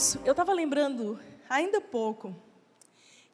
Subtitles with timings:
[0.00, 2.34] Amados, eu estava lembrando ainda pouco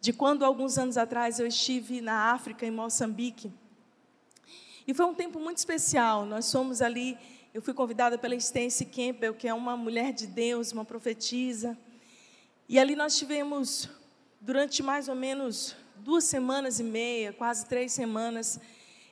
[0.01, 3.53] de quando, alguns anos atrás, eu estive na África, em Moçambique.
[4.85, 6.27] E foi um tempo muito especial.
[6.27, 7.17] Nós fomos ali,
[7.55, 11.79] eu fui convidada pela Stacey Campbell, que é uma mulher de Deus, uma profetisa.
[12.69, 13.89] E ali nós tivemos,
[14.41, 18.59] durante mais ou menos duas semanas e meia, quase três semanas,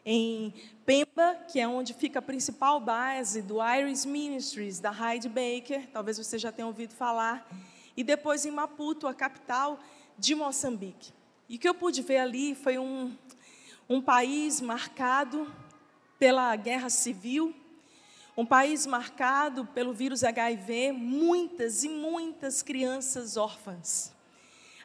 [0.05, 0.53] em
[0.85, 6.18] Pemba, que é onde fica a principal base do Iris Ministries, da Hyde Baker, talvez
[6.18, 7.49] você já tenha ouvido falar,
[7.96, 9.79] e depois em Maputo, a capital
[10.18, 11.12] de Moçambique.
[11.48, 13.17] E o que eu pude ver ali foi um,
[13.89, 15.53] um país marcado
[16.18, 17.54] pela guerra civil,
[18.36, 24.14] um país marcado pelo vírus HIV, muitas e muitas crianças órfãs.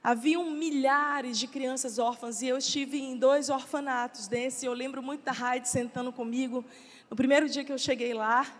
[0.09, 4.65] Haviam milhares de crianças órfãs e eu estive em dois orfanatos desse.
[4.65, 6.65] Eu lembro muito da Raide sentando comigo
[7.11, 8.51] no primeiro dia que eu cheguei lá.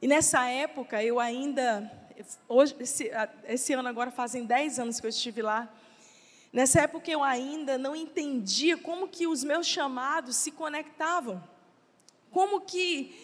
[0.00, 1.92] E nessa época eu ainda,
[2.48, 3.10] hoje, esse,
[3.44, 5.70] esse ano agora fazem 10 anos que eu estive lá.
[6.50, 11.44] Nessa época eu ainda não entendia como que os meus chamados se conectavam.
[12.30, 13.14] Como que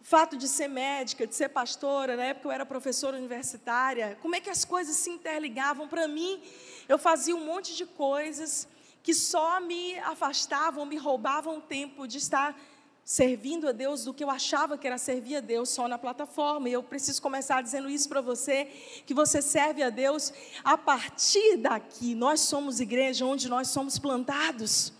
[0.00, 4.34] o fato de ser médica, de ser pastora, na época eu era professora universitária, como
[4.34, 6.40] é que as coisas se interligavam para mim?
[6.88, 8.66] Eu fazia um monte de coisas
[9.02, 12.58] que só me afastavam, me roubavam tempo de estar
[13.04, 16.68] servindo a Deus do que eu achava que era servir a Deus só na plataforma.
[16.68, 18.66] E eu preciso começar dizendo isso para você,
[19.06, 20.32] que você serve a Deus
[20.64, 22.14] a partir daqui.
[22.14, 24.92] Nós somos igreja onde nós somos plantados.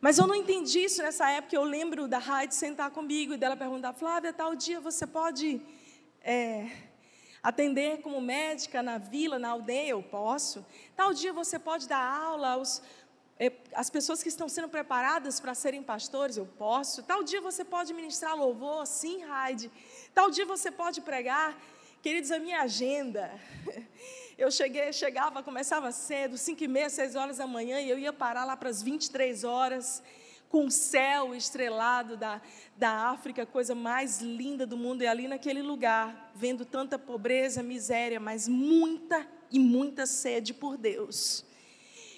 [0.00, 1.56] Mas eu não entendi isso nessa época.
[1.56, 5.60] Eu lembro da Raide sentar comigo e dela perguntar: Flávia, tal dia você pode
[6.22, 6.66] é,
[7.46, 10.66] atender como médica na vila, na aldeia, eu posso.
[10.96, 12.82] Tal dia você pode dar aula aos
[13.38, 17.04] eh, as pessoas que estão sendo preparadas para serem pastores, eu posso.
[17.04, 19.70] Tal dia você pode ministrar louvor, sim, Raide.
[20.12, 21.56] Tal dia você pode pregar.
[22.02, 23.30] Queridos, a minha agenda.
[24.36, 28.12] Eu cheguei, chegava, começava cedo, 5 e meia, 6 horas da manhã, e eu ia
[28.12, 30.02] parar lá para as 23 horas
[30.48, 32.40] com o céu estrelado da,
[32.76, 38.20] da África, coisa mais linda do mundo, e ali naquele lugar, vendo tanta pobreza, miséria,
[38.20, 41.44] mas muita e muita sede por Deus.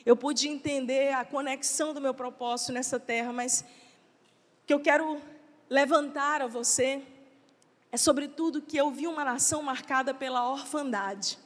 [0.05, 3.65] Eu pude entender a conexão do meu propósito nessa terra, mas
[4.67, 5.21] que eu quero
[5.69, 7.03] levantar a você
[7.91, 11.39] é sobretudo que eu vi uma nação marcada pela orfandade.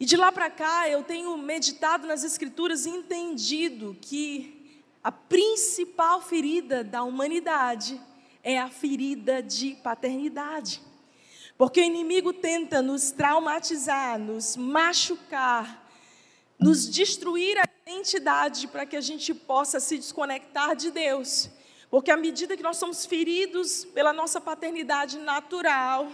[0.00, 4.53] E de lá para cá eu tenho meditado nas Escrituras e entendido que
[5.04, 8.00] a principal ferida da humanidade
[8.42, 10.80] é a ferida de paternidade.
[11.58, 15.86] Porque o inimigo tenta nos traumatizar, nos machucar,
[16.58, 21.50] nos destruir a identidade para que a gente possa se desconectar de Deus.
[21.90, 26.10] Porque à medida que nós somos feridos pela nossa paternidade natural,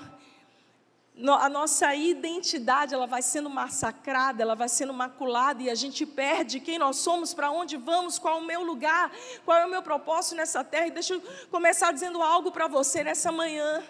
[1.28, 6.60] a nossa identidade ela vai sendo massacrada, ela vai sendo maculada e a gente perde
[6.60, 9.12] quem nós somos, para onde vamos, qual é o meu lugar,
[9.44, 10.86] qual é o meu propósito nessa terra.
[10.86, 13.82] E deixa eu começar dizendo algo para você nessa manhã.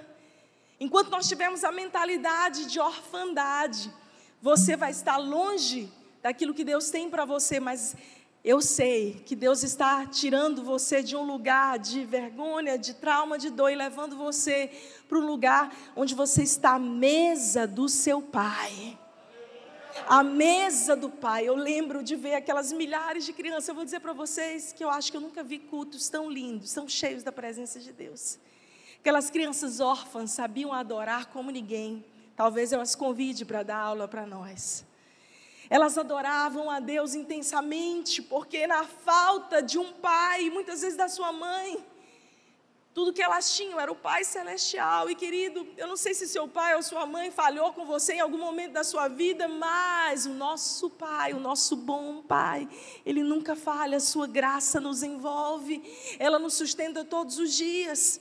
[0.81, 3.93] Enquanto nós tivermos a mentalidade de orfandade,
[4.41, 5.93] você vai estar longe
[6.23, 7.95] daquilo que Deus tem para você, mas
[8.43, 13.51] eu sei que Deus está tirando você de um lugar de vergonha, de trauma, de
[13.51, 14.71] dor e levando você
[15.11, 18.97] para um lugar onde você está à mesa do seu pai.
[20.07, 21.49] A mesa do pai.
[21.49, 23.69] Eu lembro de ver aquelas milhares de crianças.
[23.69, 26.73] Eu vou dizer para vocês que eu acho que eu nunca vi cultos tão lindos,
[26.73, 28.39] tão cheios da presença de Deus.
[29.01, 32.05] Aquelas crianças órfãs sabiam adorar como ninguém.
[32.37, 34.87] Talvez eu as convide para dar aula para nós.
[35.69, 41.33] Elas adoravam a Deus intensamente, porque na falta de um pai, muitas vezes da sua
[41.33, 41.85] mãe,
[42.93, 45.09] tudo que elas tinham era o Pai Celestial.
[45.09, 48.21] E querido, eu não sei se seu pai ou sua mãe falhou com você em
[48.21, 52.69] algum momento da sua vida, mas o nosso Pai, o nosso bom Pai,
[53.07, 55.83] Ele nunca falha, a sua graça nos envolve,
[56.19, 58.21] ela nos sustenta todos os dias.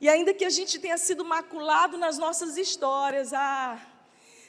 [0.00, 3.80] E ainda que a gente tenha sido maculado nas nossas histórias, ah,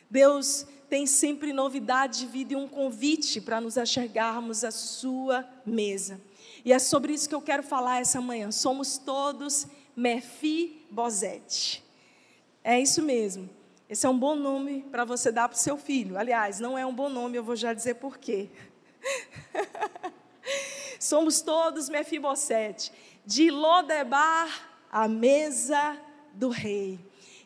[0.09, 6.19] Deus tem sempre novidade de vida e um convite para nos achegarmos à sua mesa.
[6.63, 8.51] E é sobre isso que eu quero falar essa manhã.
[8.51, 11.83] Somos todos Mefibosete.
[12.63, 13.49] É isso mesmo.
[13.89, 16.17] Esse é um bom nome para você dar para o seu filho.
[16.17, 18.49] Aliás, não é um bom nome, eu vou já dizer por quê.
[20.99, 22.91] Somos todos Mefibosete.
[23.25, 25.97] De Lodebar, a mesa
[26.33, 26.99] do rei.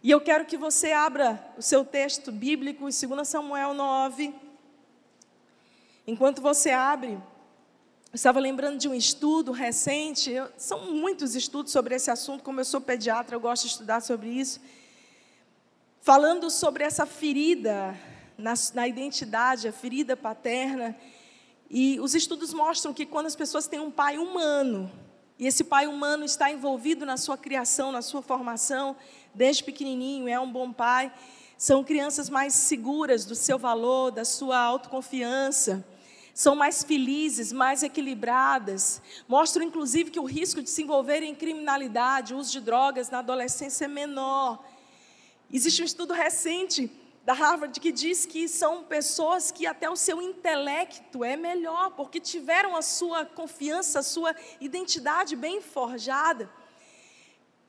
[0.03, 4.35] E eu quero que você abra o seu texto bíblico em 2 Samuel 9.
[6.05, 7.17] Enquanto você abre,
[8.15, 12.61] eu estava lembrando de um estudo recente, eu, são muitos estudos sobre esse assunto, como
[12.61, 14.61] eu sou pediatra, eu gosto de estudar sobre isso.
[15.99, 17.93] falando sobre essa ferida
[18.37, 20.95] na, na identidade, a ferida paterna.
[21.69, 24.89] E os estudos mostram que quando as pessoas têm um pai humano,
[25.37, 28.95] e esse pai humano está envolvido na sua criação, na sua formação,
[29.33, 31.11] desde pequenininho, é um bom pai,
[31.57, 35.85] são crianças mais seguras do seu valor, da sua autoconfiança,
[36.35, 42.33] são mais felizes, mais equilibradas, mostram inclusive que o risco de se envolver em criminalidade,
[42.33, 44.61] uso de drogas na adolescência é menor.
[45.49, 46.91] Existe um estudo recente
[47.23, 52.19] da Harvard que diz que são pessoas que até o seu intelecto é melhor, porque
[52.19, 56.51] tiveram a sua confiança, a sua identidade bem forjada.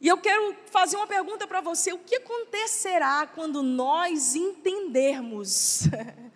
[0.00, 5.82] E eu quero fazer uma pergunta para você: o que acontecerá quando nós entendermos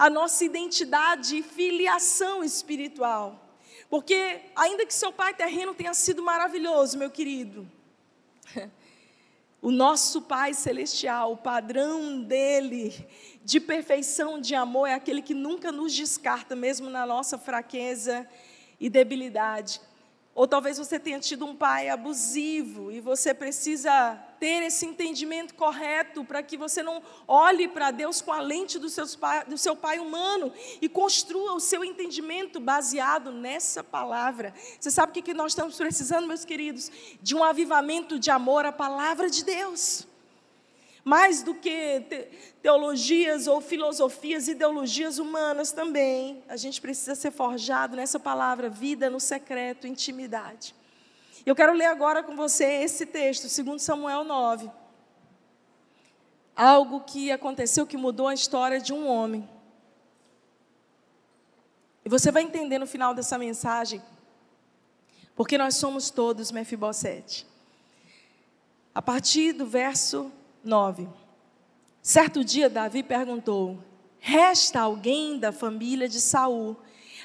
[0.00, 3.38] a nossa identidade e filiação espiritual?
[3.90, 7.70] Porque, ainda que seu pai terreno tenha sido maravilhoso, meu querido,
[9.60, 13.06] o nosso Pai Celestial, o padrão dele
[13.44, 18.26] de perfeição, de amor, é aquele que nunca nos descarta, mesmo na nossa fraqueza
[18.80, 19.82] e debilidade.
[20.40, 26.24] Ou talvez você tenha tido um pai abusivo e você precisa ter esse entendimento correto
[26.24, 28.88] para que você não olhe para Deus com a lente do,
[29.18, 30.50] pai, do seu pai humano
[30.80, 34.54] e construa o seu entendimento baseado nessa palavra.
[34.80, 36.90] Você sabe o que nós estamos precisando, meus queridos?
[37.20, 40.08] De um avivamento de amor à palavra de Deus
[41.04, 42.28] mais do que
[42.62, 46.42] teologias ou filosofias, ideologias humanas também.
[46.48, 50.74] A gente precisa ser forjado nessa palavra, vida no secreto, intimidade.
[51.44, 54.70] Eu quero ler agora com você esse texto, 2 Samuel 9.
[56.54, 59.48] Algo que aconteceu que mudou a história de um homem.
[62.04, 64.02] E você vai entender no final dessa mensagem,
[65.34, 67.46] porque nós somos todos Mefibosete.
[68.94, 70.30] A partir do verso
[70.64, 71.08] 9.
[72.02, 73.78] Certo dia Davi perguntou:
[74.18, 76.76] Resta alguém da família de Saul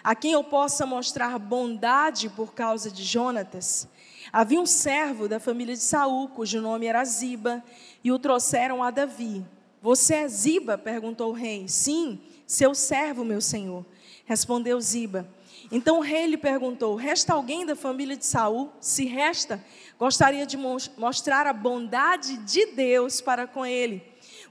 [0.04, 3.88] a quem eu possa mostrar bondade por causa de Jonatas?
[4.32, 7.64] Havia um servo da família de Saul, cujo nome era Ziba,
[8.04, 9.46] e o trouxeram a Davi.
[9.82, 10.78] Você é Ziba?
[10.78, 11.68] perguntou o rei.
[11.68, 13.86] Sim, seu servo, meu senhor.
[14.26, 15.28] Respondeu Ziba.
[15.72, 18.72] Então o rei lhe perguntou: Resta alguém da família de Saul?
[18.80, 19.64] Se resta,
[19.98, 24.04] gostaria de mostrar a bondade de Deus para com ele.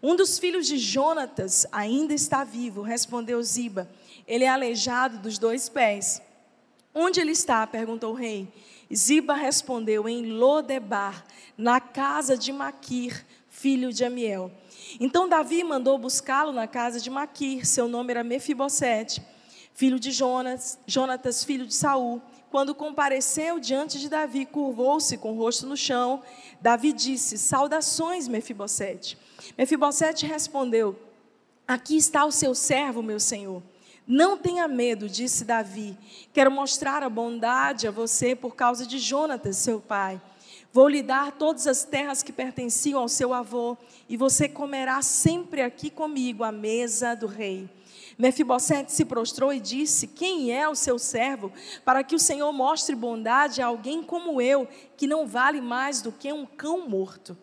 [0.02, 3.88] Um dos filhos de Jonatas ainda está vivo, respondeu Ziba.
[4.26, 6.20] Ele é aleijado dos dois pés.
[6.94, 7.66] Onde ele está?
[7.66, 8.48] perguntou o rei.
[8.94, 11.24] Ziba respondeu: Em Lodebar,
[11.56, 14.52] na casa de Maquir, filho de Amiel.
[15.00, 19.22] Então Davi mandou buscá-lo na casa de Maquir, seu nome era Mefibosete,
[19.72, 22.20] filho de Jonas, Jonatas, filho de Saul.
[22.54, 26.22] Quando compareceu diante de Davi, curvou-se com o rosto no chão.
[26.60, 29.18] Davi disse: Saudações, Mefibosete.
[29.58, 30.96] Mefibosete respondeu:
[31.66, 33.60] Aqui está o seu servo, meu senhor.
[34.06, 35.98] Não tenha medo, disse Davi.
[36.32, 40.22] Quero mostrar a bondade a você por causa de Jonatas, seu pai.
[40.72, 43.76] Vou lhe dar todas as terras que pertenciam ao seu avô,
[44.08, 47.68] e você comerá sempre aqui comigo à mesa do rei.
[48.18, 51.52] Mefibosete se prostrou e disse: Quem é o seu servo,
[51.84, 56.12] para que o Senhor mostre bondade a alguém como eu, que não vale mais do
[56.12, 57.36] que um cão morto?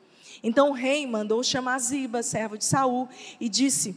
[0.43, 3.07] Então o rei mandou chamar Ziba, servo de Saul,
[3.39, 3.96] e disse: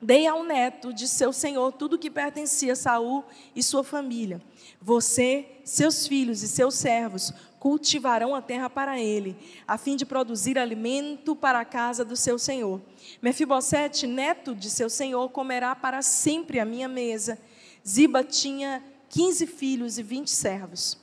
[0.00, 4.42] Dei ao neto de seu senhor tudo que pertencia a Saul e sua família.
[4.80, 7.32] Você, seus filhos e seus servos
[7.66, 12.38] cultivarão a terra para ele, a fim de produzir alimento para a casa do seu
[12.38, 12.80] senhor.
[13.20, 17.36] Mefibosete, neto de seu senhor, comerá para sempre a minha mesa.
[17.84, 20.96] Ziba tinha quinze filhos e vinte servos.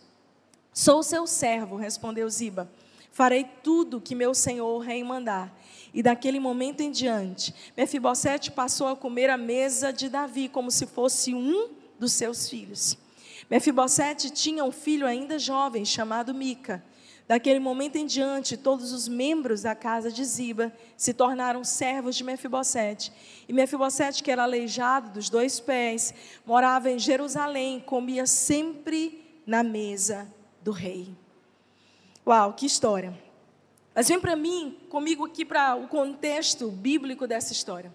[0.74, 2.72] Sou seu servo, respondeu Ziba.
[3.12, 5.54] Farei tudo que meu senhor rei mandar.
[5.94, 10.88] E daquele momento em diante, Mefibosete passou a comer a mesa de Davi como se
[10.88, 13.03] fosse um dos seus filhos.
[13.50, 16.84] Mefibosete tinha um filho ainda jovem, chamado Mica.
[17.28, 22.24] Daquele momento em diante, todos os membros da casa de Ziba se tornaram servos de
[22.24, 23.14] Mefibosete.
[23.48, 26.14] E Mefibosete, que era aleijado dos dois pés,
[26.46, 30.28] morava em Jerusalém, comia sempre na mesa
[30.62, 31.16] do rei.
[32.28, 33.18] Uau, que história!
[33.96, 37.94] Mas vem para mim, comigo aqui para o contexto bíblico dessa história.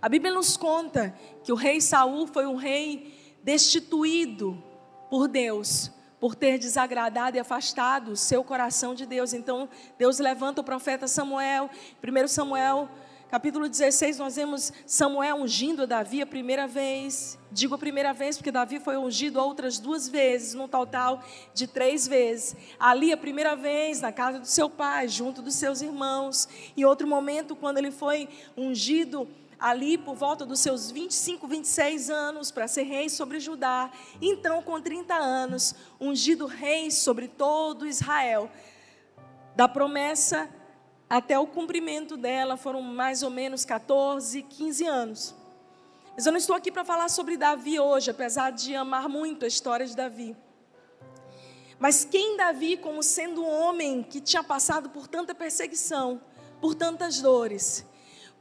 [0.00, 4.62] A Bíblia nos conta que o rei Saul foi um rei destituído
[5.10, 9.32] por Deus, por ter desagradado e afastado o seu coração de Deus.
[9.32, 9.68] Então,
[9.98, 11.68] Deus levanta o profeta Samuel,
[12.02, 12.88] 1 Samuel,
[13.32, 17.38] capítulo 16, nós vemos Samuel ungindo Davi a primeira vez.
[17.50, 21.22] Digo a primeira vez porque Davi foi ungido outras duas vezes, num total
[21.54, 22.54] de três vezes.
[22.78, 26.46] Ali, a primeira vez, na casa do seu pai, junto dos seus irmãos.
[26.76, 29.26] Em outro momento, quando ele foi ungido
[29.62, 33.92] ali por volta dos seus 25, 26 anos para ser rei sobre Judá.
[34.20, 38.50] Então, com 30 anos, ungido rei sobre todo Israel.
[39.54, 40.50] Da promessa
[41.08, 45.34] até o cumprimento dela foram mais ou menos 14, 15 anos.
[46.16, 49.48] Mas eu não estou aqui para falar sobre Davi hoje, apesar de amar muito a
[49.48, 50.36] história de Davi.
[51.78, 56.20] Mas quem Davi, como sendo um homem que tinha passado por tanta perseguição,
[56.60, 57.86] por tantas dores,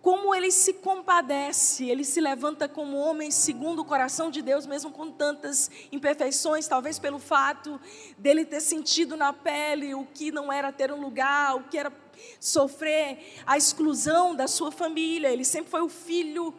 [0.02, 4.90] como ele se compadece, ele se levanta como homem segundo o coração de Deus, mesmo
[4.92, 7.80] com tantas imperfeições, talvez pelo fato
[8.18, 11.94] dele ter sentido na pele o que não era ter um lugar, o que era
[12.40, 15.30] sofrer a exclusão da sua família.
[15.30, 16.52] Ele sempre foi o filho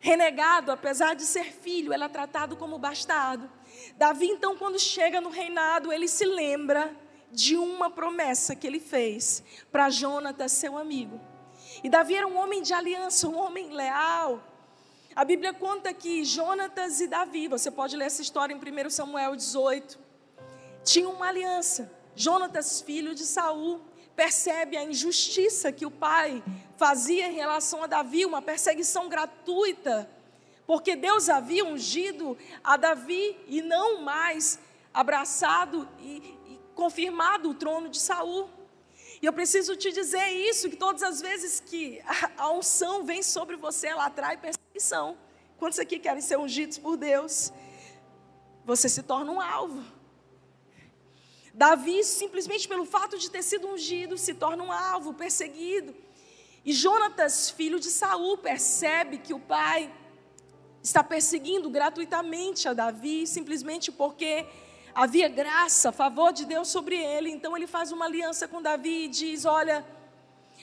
[0.00, 3.48] renegado, apesar de ser filho, ele é tratado como bastardo.
[3.96, 6.92] Davi, então, quando chega no reinado, ele se lembra
[7.30, 11.29] de uma promessa que ele fez para Jonatas, seu amigo.
[11.82, 14.42] E Davi era um homem de aliança, um homem leal.
[15.16, 19.34] A Bíblia conta que Jonatas e Davi, você pode ler essa história em 1 Samuel
[19.34, 19.98] 18,
[20.84, 21.90] tinham uma aliança.
[22.14, 23.80] Jonatas, filho de Saul,
[24.14, 26.42] percebe a injustiça que o pai
[26.76, 30.08] fazia em relação a Davi, uma perseguição gratuita,
[30.66, 34.58] porque Deus havia ungido a Davi e não mais
[34.92, 38.50] abraçado e, e confirmado o trono de Saul.
[39.22, 42.02] E eu preciso te dizer isso, que todas as vezes que
[42.38, 45.16] a, unção vem sobre você, ela atrai perseguição.
[45.58, 47.52] Quantos aqui querem ser ungidos por Deus?
[48.64, 49.84] Você se torna um alvo.
[51.52, 55.94] Davi, simplesmente pelo fato de ter sido ungido, se torna um alvo, perseguido.
[56.64, 59.92] E Jonatas, filho de Saul, percebe que o pai
[60.82, 64.46] está perseguindo gratuitamente a Davi, simplesmente porque
[64.94, 67.30] havia graça, favor de Deus sobre ele.
[67.30, 69.84] Então ele faz uma aliança com Davi e diz: Olha,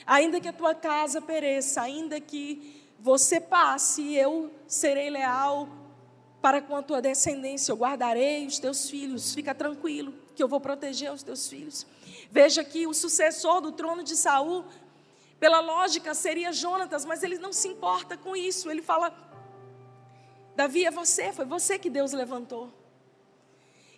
[0.06, 5.68] ainda que a tua casa pereça, ainda que você passe, eu serei leal
[6.40, 10.60] para com a tua descendência, eu guardarei os teus filhos, fica tranquilo, que eu vou
[10.60, 11.86] proteger os teus filhos.
[12.30, 14.64] Veja que o sucessor do trono de Saul,
[15.40, 18.70] pela lógica, seria Jonatas, mas ele não se importa com isso.
[18.70, 19.12] Ele fala:
[20.54, 22.72] Davi, é você, foi você que Deus levantou.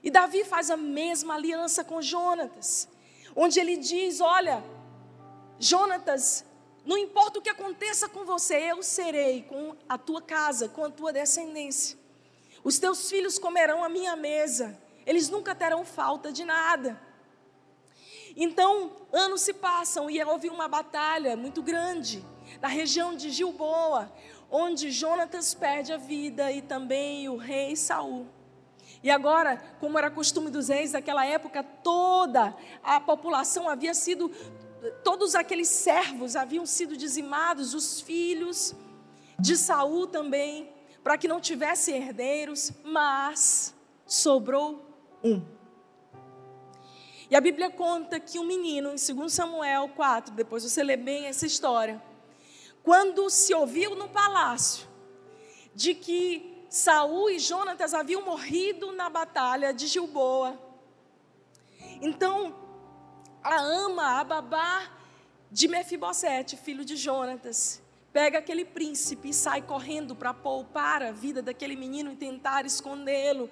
[0.03, 2.89] E Davi faz a mesma aliança com Jonatas,
[3.37, 4.65] onde ele diz: Olha,
[5.59, 6.45] Jonatas,
[6.85, 10.91] não importa o que aconteça com você, eu serei com a tua casa, com a
[10.91, 11.99] tua descendência.
[12.65, 17.01] Os teus filhos comerão a minha mesa, eles nunca terão falta de nada.
[18.37, 22.25] Então, anos se passam e houve uma batalha muito grande
[22.61, 24.13] na região de Gilboa,
[24.51, 28.27] onde Jonatas perde a vida e também o rei Saul.
[29.03, 34.31] E agora, como era costume dos reis daquela época, toda a população havia sido,
[35.03, 38.75] todos aqueles servos haviam sido dizimados, os filhos
[39.39, 40.71] de Saul também,
[41.03, 43.75] para que não tivesse herdeiros, mas
[44.07, 44.85] sobrou
[45.25, 45.43] um.
[47.31, 51.27] E a Bíblia conta que um menino, em 2 Samuel 4, depois você lê bem
[51.27, 52.03] essa história,
[52.83, 54.87] quando se ouviu no palácio
[55.75, 60.57] de que Saul e Jonatas haviam morrido na batalha de Gilboa.
[62.01, 62.55] Então,
[63.43, 64.89] a ama, a babá
[65.51, 71.43] de Mefibosete, filho de Jonatas, pega aquele príncipe e sai correndo para poupar a vida
[71.43, 73.51] daquele menino e tentar escondê-lo.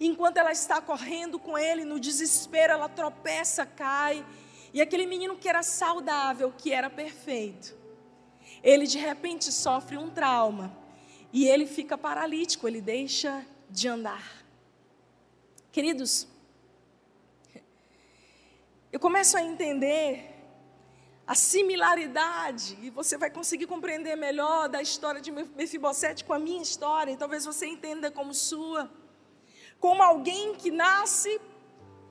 [0.00, 4.24] Enquanto ela está correndo com ele, no desespero, ela tropeça, cai.
[4.72, 7.76] E aquele menino que era saudável, que era perfeito,
[8.62, 10.78] ele de repente sofre um trauma
[11.32, 14.44] e ele fica paralítico, ele deixa de andar.
[15.72, 16.26] Queridos,
[18.92, 20.26] eu começo a entender
[21.26, 26.60] a similaridade, e você vai conseguir compreender melhor da história de Mefibosete com a minha
[26.60, 28.90] história, e talvez você entenda como sua.
[29.78, 31.40] Como alguém que nasce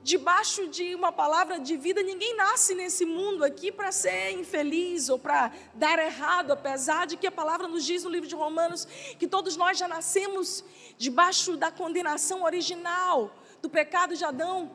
[0.02, 5.18] debaixo de uma palavra de vida, ninguém nasce nesse mundo aqui para ser infeliz ou
[5.18, 8.86] para dar errado, apesar de que a palavra nos diz no livro de Romanos
[9.18, 10.64] que todos nós já nascemos
[10.96, 14.74] debaixo da condenação original do pecado de Adão.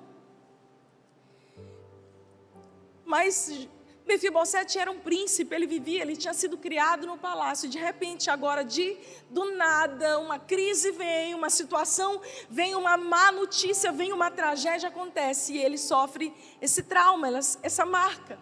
[3.04, 3.68] Mas
[4.06, 7.68] Mefibosete era um príncipe, ele vivia, ele tinha sido criado no palácio.
[7.68, 8.96] De repente, agora, de
[9.32, 15.54] do nada, uma crise vem, uma situação vem, uma má notícia vem, uma tragédia acontece
[15.54, 16.32] e ele sofre
[16.62, 17.28] esse trauma,
[17.64, 18.38] essa marca.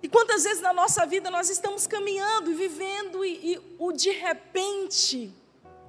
[0.00, 4.10] E quantas vezes na nossa vida nós estamos caminhando e vivendo e, e o de
[4.10, 5.34] repente,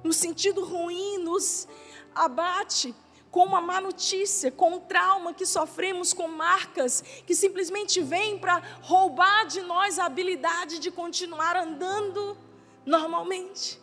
[0.02, 1.68] no sentido ruim, nos
[2.14, 2.94] abate
[3.36, 8.62] com uma má notícia, com um trauma que sofremos, com marcas que simplesmente vêm para
[8.80, 12.34] roubar de nós a habilidade de continuar andando
[12.86, 13.78] normalmente.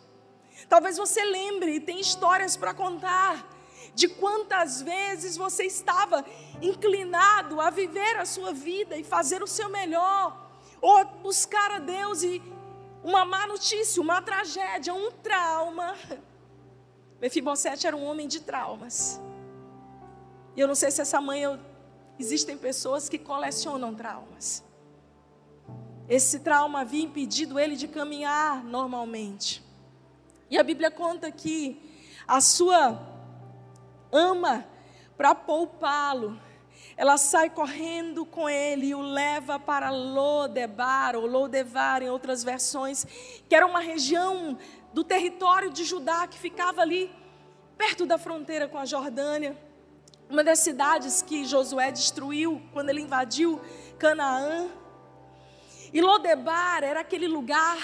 [0.68, 3.48] Talvez você lembre, tem histórias para contar
[3.94, 6.24] de quantas vezes você estava
[6.60, 12.24] inclinado a viver a sua vida e fazer o seu melhor, ou buscar a Deus
[12.24, 12.42] e
[13.04, 15.94] uma má notícia, uma tragédia, um trauma.
[17.20, 19.20] Mefibosete era um homem de traumas.
[20.56, 21.58] E eu não sei se essa manhã
[22.18, 24.62] existem pessoas que colecionam traumas.
[26.08, 29.62] Esse trauma havia impedido ele de caminhar normalmente.
[30.50, 31.80] E a Bíblia conta que
[32.28, 33.00] a sua
[34.12, 34.66] ama
[35.16, 36.38] para poupá-lo.
[36.96, 43.04] Ela sai correndo com ele e o leva para Lodebar, ou Lodevar em outras versões,
[43.48, 44.56] que era uma região
[44.92, 47.10] do território de Judá que ficava ali
[47.76, 49.56] perto da fronteira com a Jordânia.
[50.28, 53.60] Uma das cidades que Josué destruiu quando ele invadiu
[53.98, 54.68] Canaã.
[55.92, 57.78] E Lodebar era aquele lugar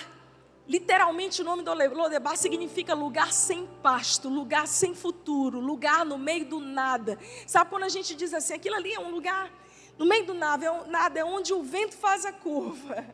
[0.70, 6.44] Literalmente o nome do Lodebar significa lugar sem pasto, lugar sem futuro, lugar no meio
[6.44, 7.18] do nada.
[7.44, 9.50] Sabe quando a gente diz assim, aquilo ali é um lugar
[9.98, 13.04] no meio do nada, é, um, nada, é onde o vento faz a curva.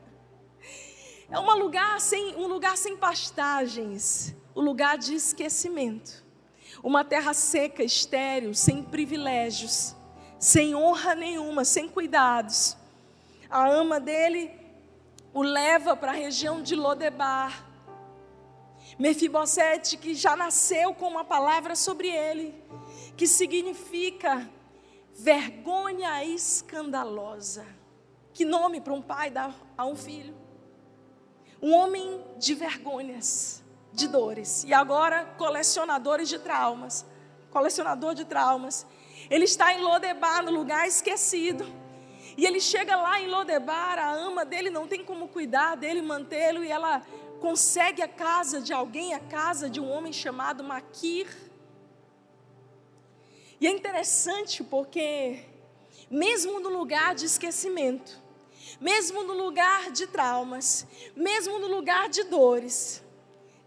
[1.30, 6.25] É um lugar sem, um lugar sem pastagens, o um lugar de esquecimento.
[6.86, 9.96] Uma terra seca, estéril, sem privilégios,
[10.38, 12.76] sem honra nenhuma, sem cuidados.
[13.50, 14.52] A ama dele
[15.34, 17.66] o leva para a região de Lodebar.
[18.96, 22.54] Mefibosete, que já nasceu com uma palavra sobre ele,
[23.16, 24.48] que significa
[25.12, 27.66] vergonha escandalosa.
[28.32, 30.36] Que nome para um pai dar a um filho?
[31.60, 33.60] Um homem de vergonhas,
[33.96, 37.04] de dores, e agora colecionadores de traumas.
[37.50, 38.86] Colecionador de traumas.
[39.28, 41.66] Ele está em Lodebar, no lugar esquecido
[42.36, 46.62] e ele chega lá em Lodebar, a ama dele não tem como cuidar dele, mantê-lo,
[46.62, 47.00] e ela
[47.40, 51.26] consegue a casa de alguém, a casa de um homem chamado Maquir.
[53.58, 55.44] E é interessante porque,
[56.10, 58.22] mesmo no lugar de esquecimento,
[58.78, 63.02] mesmo no lugar de traumas, mesmo no lugar de dores,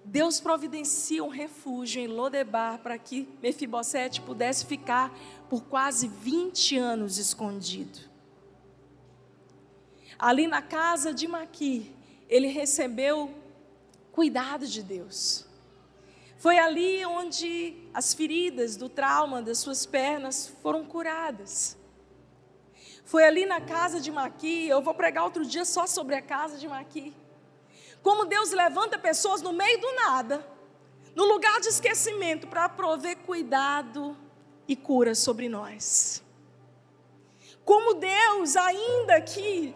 [0.09, 5.15] Deus providencia um refúgio em Lodebar para que Mefibosete pudesse ficar
[5.47, 7.99] por quase 20 anos escondido.
[10.17, 11.95] Ali na casa de Maqui,
[12.27, 13.31] ele recebeu
[14.11, 15.45] cuidado de Deus.
[16.39, 21.77] Foi ali onde as feridas do trauma das suas pernas foram curadas.
[23.05, 26.57] Foi ali na casa de Maqui, eu vou pregar outro dia só sobre a casa
[26.57, 27.13] de Maqui.
[28.01, 30.45] Como Deus levanta pessoas no meio do nada,
[31.15, 34.15] no lugar de esquecimento, para prover cuidado
[34.67, 36.23] e cura sobre nós.
[37.65, 39.75] Como Deus, ainda que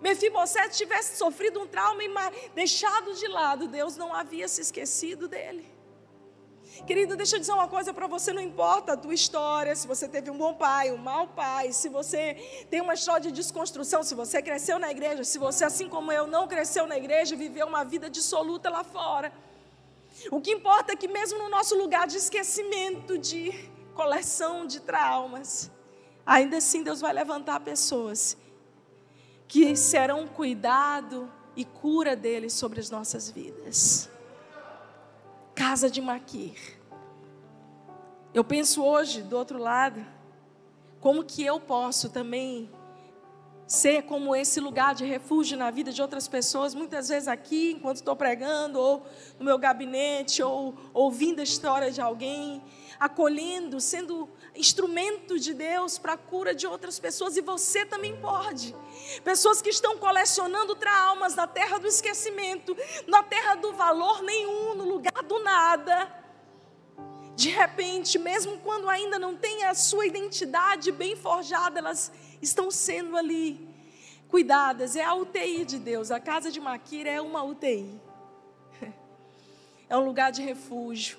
[0.00, 5.77] Mefibosete tivesse sofrido um trauma e deixado de lado, Deus não havia se esquecido dele.
[6.86, 10.08] Querido, deixa eu dizer uma coisa para você: não importa a tua história, se você
[10.08, 12.34] teve um bom pai, um mau pai, se você
[12.70, 16.26] tem uma história de desconstrução, se você cresceu na igreja, se você, assim como eu,
[16.26, 19.32] não cresceu na igreja, viveu uma vida dissoluta lá fora.
[20.30, 23.52] O que importa é que, mesmo no nosso lugar de esquecimento, de
[23.94, 25.70] coleção de traumas,
[26.24, 28.36] ainda assim Deus vai levantar pessoas
[29.46, 34.08] que serão cuidado e cura dele sobre as nossas vidas.
[35.58, 36.54] Casa de Maquir.
[38.32, 40.06] Eu penso hoje, do outro lado,
[41.00, 42.70] como que eu posso também
[43.66, 47.96] ser como esse lugar de refúgio na vida de outras pessoas, muitas vezes aqui, enquanto
[47.96, 49.04] estou pregando, ou
[49.36, 52.62] no meu gabinete, ou ouvindo a história de alguém,
[52.98, 58.74] acolhendo, sendo instrumento de Deus para a cura de outras pessoas e você também pode.
[59.22, 64.84] Pessoas que estão colecionando traumas na terra do esquecimento, na terra do valor nenhum, no
[64.84, 66.12] lugar do nada.
[67.36, 72.10] De repente, mesmo quando ainda não tem a sua identidade bem forjada, elas
[72.42, 73.68] estão sendo ali
[74.28, 74.96] cuidadas.
[74.96, 76.10] É a UTI de Deus.
[76.10, 78.00] A casa de Maquira é uma UTI.
[79.90, 81.16] É um lugar de refúgio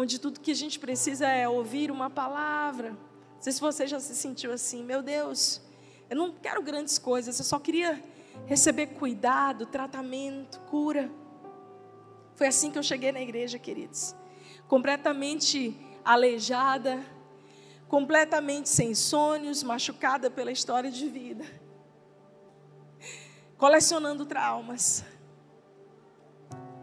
[0.00, 2.90] onde tudo que a gente precisa é ouvir uma palavra.
[2.90, 5.60] Não sei se você já se sentiu assim, meu Deus,
[6.08, 8.00] eu não quero grandes coisas, eu só queria
[8.46, 11.10] receber cuidado, tratamento, cura.
[12.36, 14.14] Foi assim que eu cheguei na igreja, queridos.
[14.68, 17.04] Completamente aleijada,
[17.88, 21.44] completamente sem sonhos, machucada pela história de vida.
[23.58, 25.04] colecionando traumas,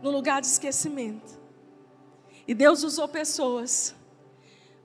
[0.02, 1.35] no lugar de esquecimento.
[2.48, 3.96] E Deus usou pessoas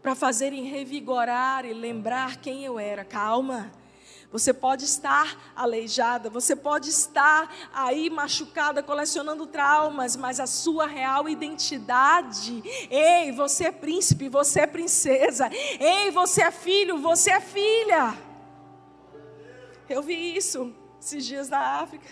[0.02, 3.04] para fazerem revigorar e lembrar quem eu era.
[3.04, 3.70] Calma.
[4.32, 11.28] Você pode estar aleijada, você pode estar aí machucada, colecionando traumas, mas a sua real
[11.28, 18.16] identidade, ei, você é príncipe, você é princesa, ei, você é filho, você é filha.
[19.88, 22.06] Eu vi isso esses dias na África.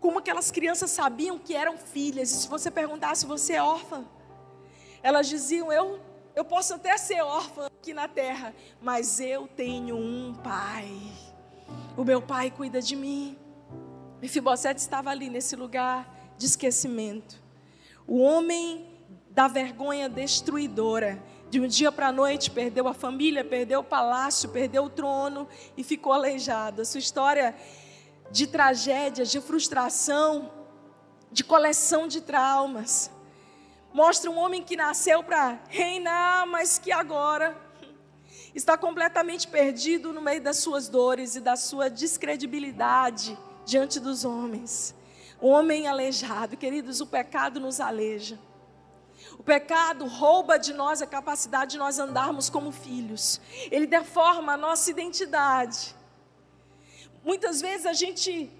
[0.00, 4.06] Como aquelas crianças sabiam que eram filhas, e se você perguntasse, você é órfã?
[5.02, 6.00] Elas diziam, eu
[6.34, 10.90] eu posso até ser órfã aqui na terra, mas eu tenho um pai.
[11.94, 13.38] O meu pai cuida de mim.
[14.22, 17.42] E Fibosete estava ali nesse lugar de esquecimento.
[18.06, 18.86] O homem
[19.30, 21.22] da vergonha destruidora.
[21.50, 25.46] De um dia para a noite perdeu a família, perdeu o palácio, perdeu o trono
[25.76, 26.80] e ficou aleijado.
[26.80, 27.54] A sua história
[28.30, 30.50] de tragédias, de frustração,
[31.30, 33.10] de coleção de traumas.
[33.92, 37.54] Mostra um homem que nasceu para reinar, mas que agora
[38.54, 44.94] está completamente perdido no meio das suas dores e da sua descredibilidade diante dos homens.
[45.40, 48.38] O homem aleijado, queridos, o pecado nos aleja.
[49.38, 53.40] O pecado rouba de nós a capacidade de nós andarmos como filhos.
[53.70, 55.94] Ele deforma a nossa identidade.
[57.22, 58.50] Muitas vezes a gente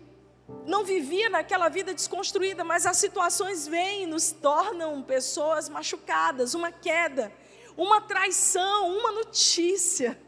[0.67, 6.71] não vivia naquela vida desconstruída, mas as situações vêm e nos tornam pessoas machucadas, uma
[6.71, 7.33] queda
[7.77, 10.19] uma traição, uma notícia.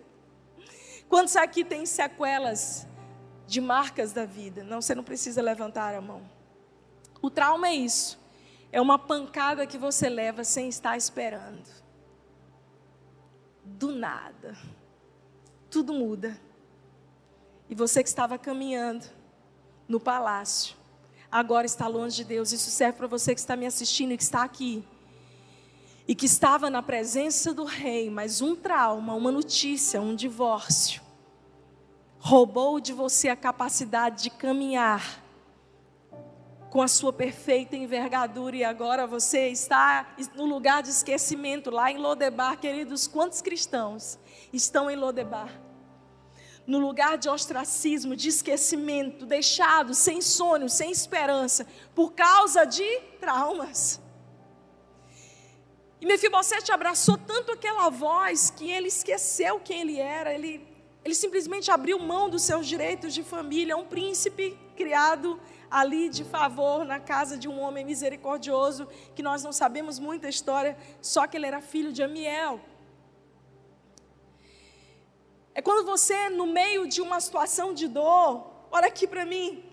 [1.09, 2.87] Quantos aqui têm sequelas
[3.47, 4.65] de marcas da vida?
[4.65, 6.29] Não, você não precisa levantar a mão.
[7.21, 8.19] O trauma é isso.
[8.73, 11.69] É uma pancada que você leva sem estar esperando.
[13.65, 14.57] Do nada.
[15.71, 16.39] Tudo muda.
[17.69, 19.07] E você que estava caminhando
[19.89, 20.77] no palácio,
[21.31, 22.53] agora está longe de Deus.
[22.53, 24.85] Isso serve para você que está me assistindo e que está aqui
[26.07, 31.03] e que estava na presença do rei, mas um trauma, uma notícia, um divórcio,
[32.19, 35.23] roubou de você a capacidade de caminhar
[36.71, 41.99] com a sua perfeita envergadura e agora você está no lugar de esquecimento lá em
[41.99, 44.19] Lodebar, queridos, quantos cristãos
[44.53, 45.64] estão em Lodebar?
[46.67, 54.01] No lugar de ostracismo, de esquecimento, deixado sem sonho, sem esperança, por causa de traumas.
[56.05, 60.67] E Mefibosete abraçou tanto aquela voz que ele esqueceu quem ele era, ele,
[61.03, 66.85] ele simplesmente abriu mão dos seus direitos de família, um príncipe criado ali de favor
[66.85, 71.47] na casa de um homem misericordioso, que nós não sabemos muita história, só que ele
[71.47, 72.61] era filho de Amiel.
[75.55, 79.65] É quando você, no meio de uma situação de dor, olha aqui para mim.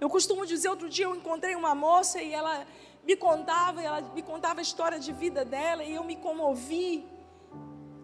[0.00, 2.66] Eu costumo dizer, outro dia eu encontrei uma moça e ela
[3.04, 7.06] me contava, ela me contava a história de vida dela e eu me comovi.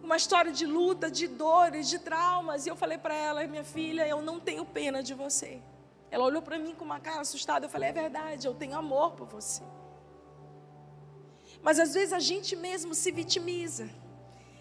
[0.03, 2.67] Uma história de luta, de dores, de traumas.
[2.67, 5.63] E eu falei para ela, minha filha, eu não tenho pena de você.
[6.11, 7.67] Ela olhou para mim com uma cara assustada.
[7.67, 9.63] Eu falei, é verdade, eu tenho amor por você.
[11.63, 13.89] Mas às vezes a gente mesmo se vitimiza.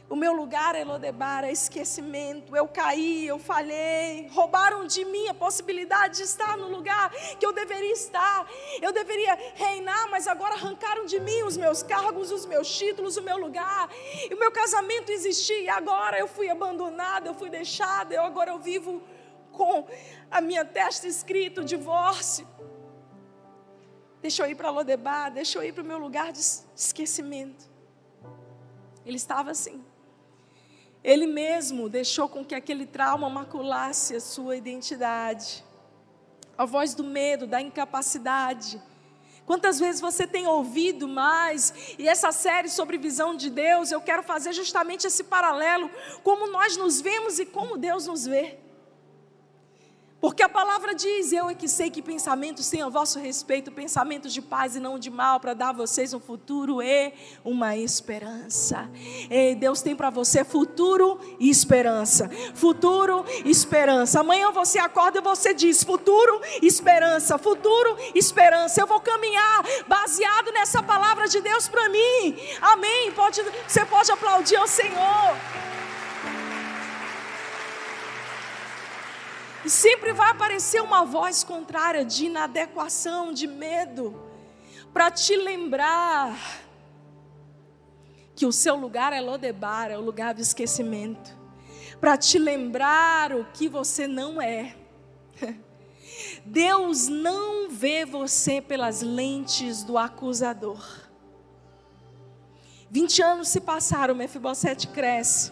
[0.10, 2.56] O meu lugar é Lodebar, é esquecimento.
[2.56, 4.28] Eu caí, eu falhei.
[4.30, 8.48] Roubaram de mim a possibilidade de estar no lugar que eu deveria estar.
[8.82, 13.22] Eu deveria reinar, mas agora arrancaram de mim os meus cargos, os meus títulos, o
[13.22, 13.88] meu lugar.
[14.28, 15.62] E o meu casamento existia.
[15.62, 18.15] E agora eu fui abandonada, eu fui deixada.
[18.15, 19.04] Eu agora eu vivo
[19.52, 19.88] com
[20.32, 22.48] a minha testa escrito divórcio.
[24.24, 26.39] Deixa eu ir para Lodebar, deixa eu ir para o meu lugar de
[26.76, 27.69] esquecimento.
[29.06, 29.84] Ele estava assim.
[31.04, 35.64] Ele mesmo deixou com que aquele trauma maculasse a sua identidade.
[36.58, 38.82] A voz do medo, da incapacidade.
[39.46, 41.74] Quantas vezes você tem ouvido mais?
[41.98, 45.90] E essa série sobre visão de Deus, eu quero fazer justamente esse paralelo,
[46.22, 48.60] como nós nos vemos e como Deus nos vê.
[50.21, 54.34] Porque a palavra diz: Eu é que sei que pensamentos têm a vosso respeito, pensamentos
[54.34, 58.89] de paz e não de mal, para dar a vocês um futuro e uma esperança.
[59.58, 62.29] Deus tem para você futuro e esperança.
[62.53, 64.19] Futuro e esperança.
[64.19, 67.38] Amanhã você acorda e você diz: Futuro esperança.
[67.38, 68.82] Futuro esperança.
[68.82, 72.38] Eu vou caminhar baseado nessa palavra de Deus para mim.
[72.62, 73.12] Amém.
[73.13, 75.79] Pode, você pode aplaudir ao Senhor.
[79.65, 84.17] E sempre vai aparecer uma voz contrária de inadequação, de medo,
[84.93, 86.38] para te lembrar
[88.36, 91.38] que o seu lugar é Lodebar, é o lugar do esquecimento,
[92.00, 94.76] para te lembrar o que você não é.
[96.45, 100.82] Deus não vê você pelas lentes do acusador.
[102.89, 105.52] 20 anos se passaram, Mefibosete cresce.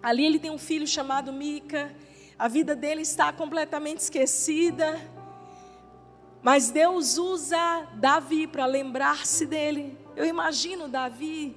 [0.00, 1.94] Ali ele tem um filho chamado Mica.
[2.38, 5.00] A vida dele está completamente esquecida.
[6.42, 9.96] Mas Deus usa Davi para lembrar-se dele.
[10.16, 11.56] Eu imagino Davi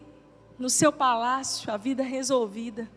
[0.58, 2.90] no seu palácio, a vida resolvida.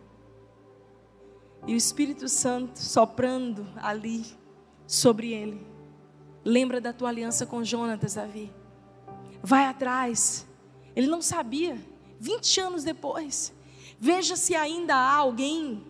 [1.67, 4.25] E o Espírito Santo soprando ali
[4.87, 5.67] sobre ele.
[6.45, 8.53] Lembra da tua aliança com Jonatas, Davi.
[9.43, 10.47] Vai atrás.
[10.95, 11.79] Ele não sabia.
[12.21, 13.53] 20 anos depois.
[13.99, 15.85] Veja se ainda há alguém.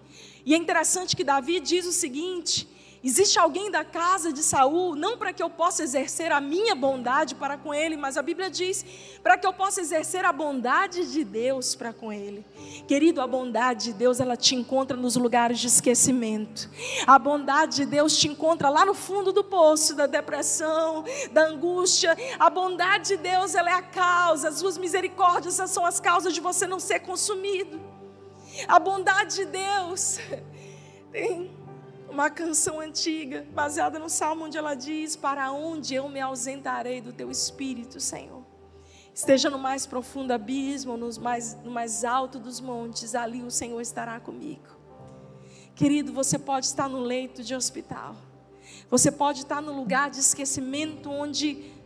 [0.49, 2.67] E é interessante que Davi diz o seguinte:
[3.05, 7.35] Existe alguém da casa de Saul, não para que eu possa exercer a minha bondade
[7.35, 8.83] para com ele, mas a Bíblia diz,
[9.23, 12.47] para que eu possa exercer a bondade de Deus para com ele.
[12.87, 16.71] Querido, a bondade de Deus, ela te encontra nos lugares de esquecimento.
[17.07, 22.17] A bondade de Deus te encontra lá no fundo do poço da depressão, da angústia.
[22.39, 26.41] A bondade de Deus, ela é a causa, as suas misericórdias são as causas de
[26.41, 27.98] você não ser consumido.
[28.67, 30.19] A bondade de Deus
[31.13, 31.51] tem
[32.09, 37.13] uma canção antiga, baseada no salmo, onde ela diz: Para onde eu me ausentarei do
[37.13, 38.43] teu espírito, Senhor?
[39.15, 43.81] Esteja no mais profundo abismo, no mais, no mais alto dos montes, ali o Senhor
[43.81, 44.79] estará comigo.
[45.75, 48.17] Querido, você pode estar no leito de hospital,
[48.91, 51.78] você pode estar no lugar de esquecimento onde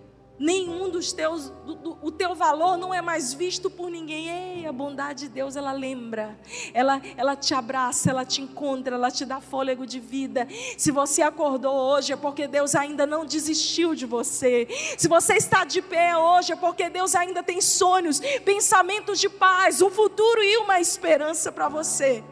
[0.43, 4.29] nenhum dos teus, do, do, o teu valor não é mais visto por ninguém.
[4.29, 6.37] Ei, a bondade de Deus, ela lembra,
[6.75, 10.49] ela, ela te abraça, ela te encontra, ela te dá fôlego de vida.
[10.77, 14.67] Se você acordou hoje é porque Deus ainda não desistiu de você.
[14.99, 19.81] Se você está de pé hoje é porque Deus ainda tem sonhos, pensamentos de paz,
[19.81, 22.25] um futuro e uma esperança para você.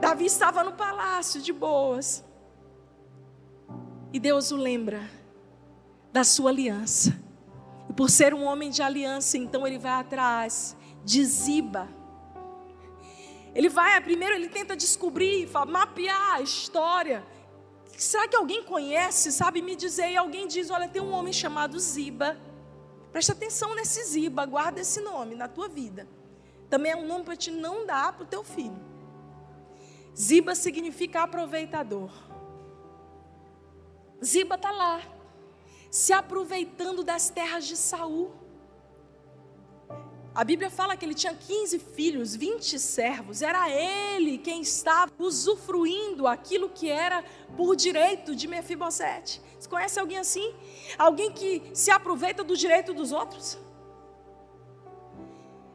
[0.00, 2.24] Davi estava no palácio de boas.
[4.12, 5.17] E Deus o lembra
[6.12, 7.18] da sua aliança.
[7.88, 11.88] E por ser um homem de aliança, então ele vai atrás de Ziba.
[13.54, 17.24] Ele vai, primeiro ele tenta descobrir, mapear a história.
[17.96, 20.10] Será que alguém conhece, sabe me dizer?
[20.10, 22.38] E alguém diz: Olha, tem um homem chamado Ziba.
[23.10, 26.06] Preste atenção nesse Ziba, guarda esse nome na tua vida.
[26.68, 28.78] Também é um nome para te não dar para o teu filho.
[30.14, 32.10] Ziba significa aproveitador.
[34.22, 35.00] Ziba está lá
[35.90, 38.32] se aproveitando das terras de Saul.
[40.34, 43.42] A Bíblia fala que ele tinha 15 filhos, 20 servos.
[43.42, 47.24] Era ele quem estava usufruindo aquilo que era
[47.56, 49.42] por direito de Mefibosete.
[49.58, 50.54] Você conhece alguém assim?
[50.96, 53.58] Alguém que se aproveita do direito dos outros?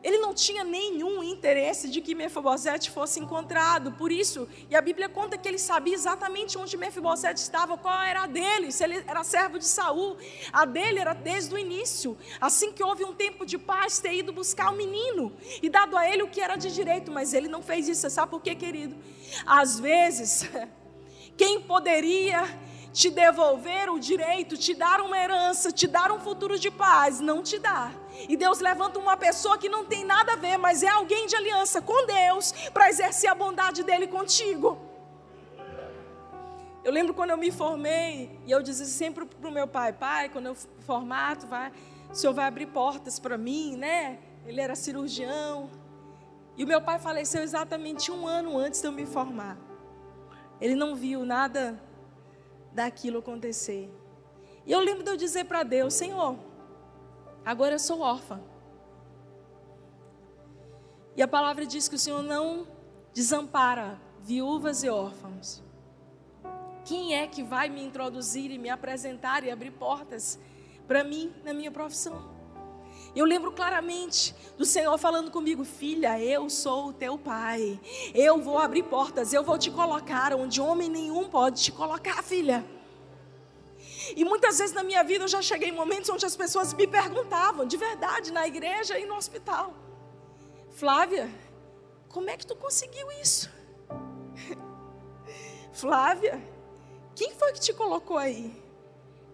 [0.03, 5.07] Ele não tinha nenhum interesse de que Mefibosete fosse encontrado, por isso, e a Bíblia
[5.07, 9.23] conta que ele sabia exatamente onde Mefibosete estava, qual era a dele, se ele era
[9.23, 10.17] servo de Saul.
[10.51, 14.33] A dele era desde o início, assim que houve um tempo de paz, ter ido
[14.33, 17.61] buscar o menino e dado a ele o que era de direito, mas ele não
[17.61, 18.97] fez isso, sabe por quê, querido?
[19.45, 20.49] Às vezes,
[21.37, 22.43] quem poderia
[22.91, 27.41] te devolver o direito, te dar uma herança, te dar um futuro de paz, não
[27.41, 28.02] te dá.
[28.30, 31.36] E Deus levanta uma pessoa que não tem nada a ver, mas é alguém de
[31.36, 34.78] aliança com Deus para exercer a bondade dele contigo.
[36.84, 40.30] Eu lembro quando eu me formei e eu dizia sempre para o meu pai: Pai,
[40.30, 41.71] quando eu formar, vai,
[42.12, 44.19] o senhor vai abrir portas para mim, né?
[44.45, 45.69] Ele era cirurgião.
[46.58, 49.58] E o meu pai faleceu exatamente um ano antes de eu me formar.
[50.60, 51.82] Ele não viu nada
[52.73, 53.89] daquilo acontecer.
[54.65, 56.38] E eu lembro de eu dizer para Deus: Senhor,
[57.45, 58.41] agora eu sou órfã.
[61.15, 62.67] E a palavra diz que o Senhor não
[63.13, 65.62] desampara viúvas e órfãos.
[66.86, 70.39] Quem é que vai me introduzir e me apresentar e abrir portas
[70.88, 72.34] para mim na minha profissão?
[73.15, 77.79] Eu lembro claramente do Senhor falando comigo: Filha, eu sou o teu pai.
[78.13, 82.65] Eu vou abrir portas, eu vou te colocar onde homem nenhum pode te colocar, filha.
[84.15, 86.85] E muitas vezes na minha vida eu já cheguei em momentos onde as pessoas me
[86.85, 89.73] perguntavam, de verdade, na igreja e no hospital:
[90.71, 91.29] Flávia,
[92.09, 93.49] como é que tu conseguiu isso?
[95.71, 96.41] Flávia,
[97.15, 98.61] quem foi que te colocou aí?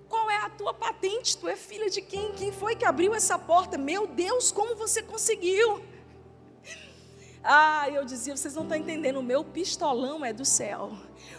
[0.08, 1.38] Qual é a tua patente?
[1.38, 2.32] Tu é filha de quem?
[2.34, 3.78] Quem foi que abriu essa porta?
[3.78, 5.84] Meu Deus, como você conseguiu?
[7.44, 10.92] Ah, eu dizia, vocês não estão entendendo, o meu pistolão é do céu.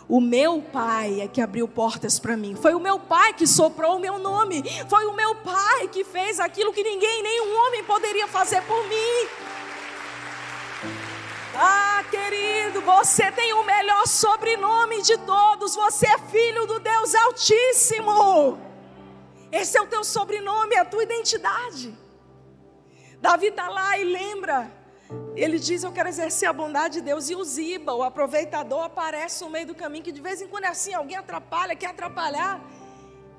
[0.09, 2.55] O meu pai é que abriu portas para mim.
[2.55, 4.63] Foi o meu pai que soprou o meu nome.
[4.89, 9.29] Foi o meu pai que fez aquilo que ninguém, nenhum homem poderia fazer por mim.
[11.55, 15.77] Ah, querido, você tem o melhor sobrenome de todos.
[15.77, 18.59] Você é filho do Deus Altíssimo.
[19.53, 21.95] Esse é o teu sobrenome, é a tua identidade.
[23.21, 24.80] Davi está lá e lembra.
[25.35, 27.29] Ele diz: Eu quero exercer a bondade de Deus.
[27.31, 30.05] E o Ziba, o aproveitador, aparece no meio do caminho.
[30.05, 32.61] Que de vez em quando é assim: alguém atrapalha, quer atrapalhar.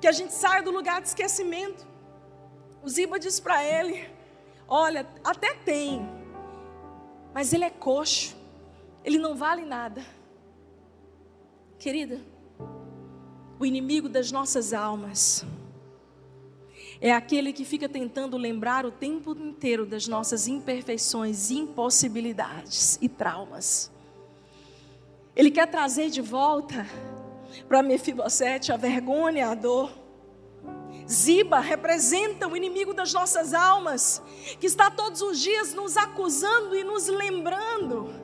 [0.00, 1.86] Que a gente saia do lugar de esquecimento.
[2.82, 4.08] O Ziba diz para ele:
[4.68, 6.06] Olha, até tem,
[7.32, 8.36] mas ele é coxo.
[9.04, 10.04] Ele não vale nada.
[11.78, 12.20] Querida,
[13.58, 15.44] o inimigo das nossas almas
[17.02, 23.90] é aquele que fica tentando lembrar o tempo inteiro das nossas imperfeições, impossibilidades e traumas.
[25.34, 26.86] Ele quer trazer de volta
[27.66, 29.90] para Mefibosete a vergonha, a dor.
[31.10, 34.22] Ziba representa o inimigo das nossas almas,
[34.60, 38.14] que está todos os dias nos acusando e nos lembrando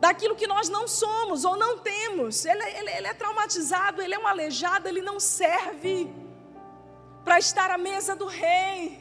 [0.00, 2.46] daquilo que nós não somos ou não temos.
[2.46, 6.23] Ele, ele, ele é traumatizado, ele é um aleijado, ele não serve
[7.24, 8.98] para estar à mesa do rei.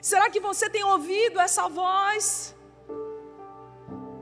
[0.00, 2.54] Será que você tem ouvido essa voz?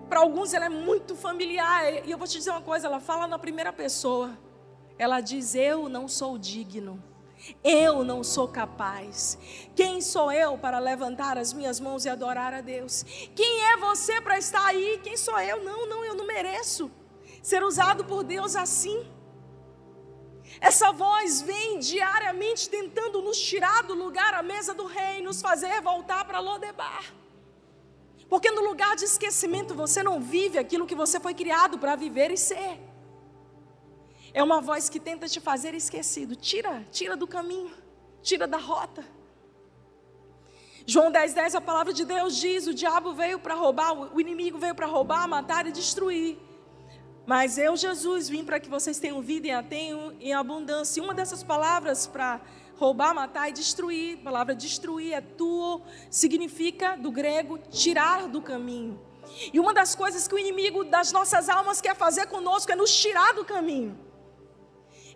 [0.09, 2.07] Para alguns ela é muito familiar.
[2.07, 4.37] E eu vou te dizer uma coisa: ela fala na primeira pessoa.
[4.99, 7.03] Ela diz: Eu não sou digno.
[7.63, 9.39] Eu não sou capaz.
[9.77, 13.05] Quem sou eu para levantar as minhas mãos e adorar a Deus?
[13.35, 14.99] Quem é você para estar aí?
[15.03, 15.63] Quem sou eu?
[15.63, 16.91] Não, não, eu não mereço
[17.43, 19.07] ser usado por Deus assim.
[20.61, 25.81] Essa voz vem diariamente tentando nos tirar do lugar à mesa do rei, nos fazer
[25.81, 27.13] voltar para Lodebar.
[28.29, 32.31] Porque no lugar de esquecimento você não vive aquilo que você foi criado para viver
[32.31, 32.81] e ser.
[34.33, 36.35] É uma voz que tenta te fazer esquecido.
[36.35, 37.73] Tira, tira do caminho,
[38.23, 39.05] tira da rota.
[40.87, 44.59] João 10, 10, a palavra de Deus diz: o diabo veio para roubar, o inimigo
[44.59, 46.37] veio para roubar, matar e destruir.
[47.27, 51.01] Mas eu, Jesus, vim para que vocês tenham vida e a tenham em abundância.
[51.01, 52.41] E uma dessas palavras para
[52.77, 59.01] roubar, matar e destruir, a palavra destruir é tuo, significa do grego tirar do caminho.
[59.53, 62.95] E uma das coisas que o inimigo das nossas almas quer fazer conosco é nos
[62.95, 63.99] tirar do caminho.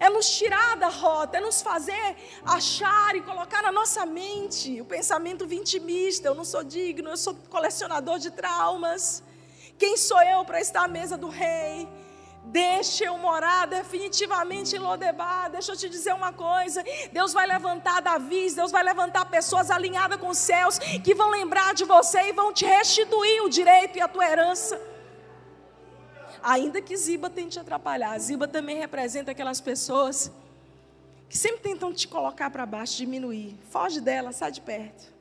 [0.00, 4.84] É nos tirar da rota, é nos fazer achar e colocar na nossa mente o
[4.84, 6.28] pensamento vitimista.
[6.28, 9.22] Eu não sou digno, eu sou colecionador de traumas.
[9.78, 11.88] Quem sou eu para estar à mesa do rei?
[12.44, 15.50] Deixa eu morar definitivamente em Lodebar.
[15.50, 20.18] Deixa eu te dizer uma coisa: Deus vai levantar Davi, Deus vai levantar pessoas alinhadas
[20.18, 24.00] com os céus que vão lembrar de você e vão te restituir o direito e
[24.00, 24.80] a tua herança.
[26.42, 30.30] Ainda que Ziba tente te atrapalhar, Ziba também representa aquelas pessoas
[31.28, 33.58] que sempre tentam te colocar para baixo, diminuir.
[33.70, 35.17] Foge dela, sai de perto.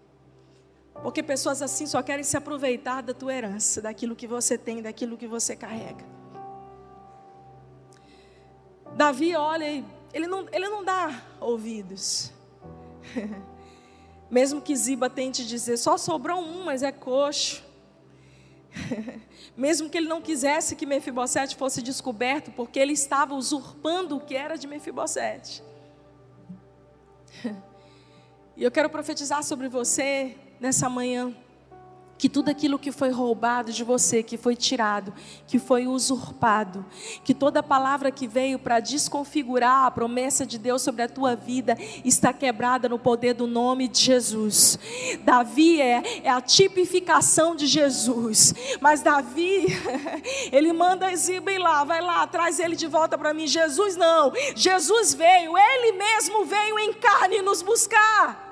[1.02, 5.18] Porque pessoas assim só querem se aproveitar da tua herança, daquilo que você tem, daquilo
[5.18, 6.06] que você carrega.
[8.96, 9.84] Davi olha
[10.14, 12.32] ele não, ele não dá ouvidos.
[14.30, 17.64] Mesmo que Ziba tente dizer, só sobrou um, mas é coxo.
[19.56, 24.36] Mesmo que ele não quisesse que Mefibosete fosse descoberto, porque ele estava usurpando o que
[24.36, 25.64] era de Mefibosete.
[28.60, 31.34] E eu quero profetizar sobre você nessa manhã
[32.18, 35.14] que tudo aquilo que foi roubado de você, que foi tirado,
[35.46, 36.86] que foi usurpado,
[37.24, 41.78] que toda palavra que veio para desconfigurar a promessa de Deus sobre a tua vida
[42.04, 44.80] está quebrada no poder do nome de Jesus.
[45.24, 49.68] Davi é, é a tipificação de Jesus, mas Davi,
[50.52, 53.48] ele manda Ziba ir lá, vai lá, traz ele de volta para mim.
[53.48, 58.47] Jesus não, Jesus veio, ele mesmo veio em carne nos buscar.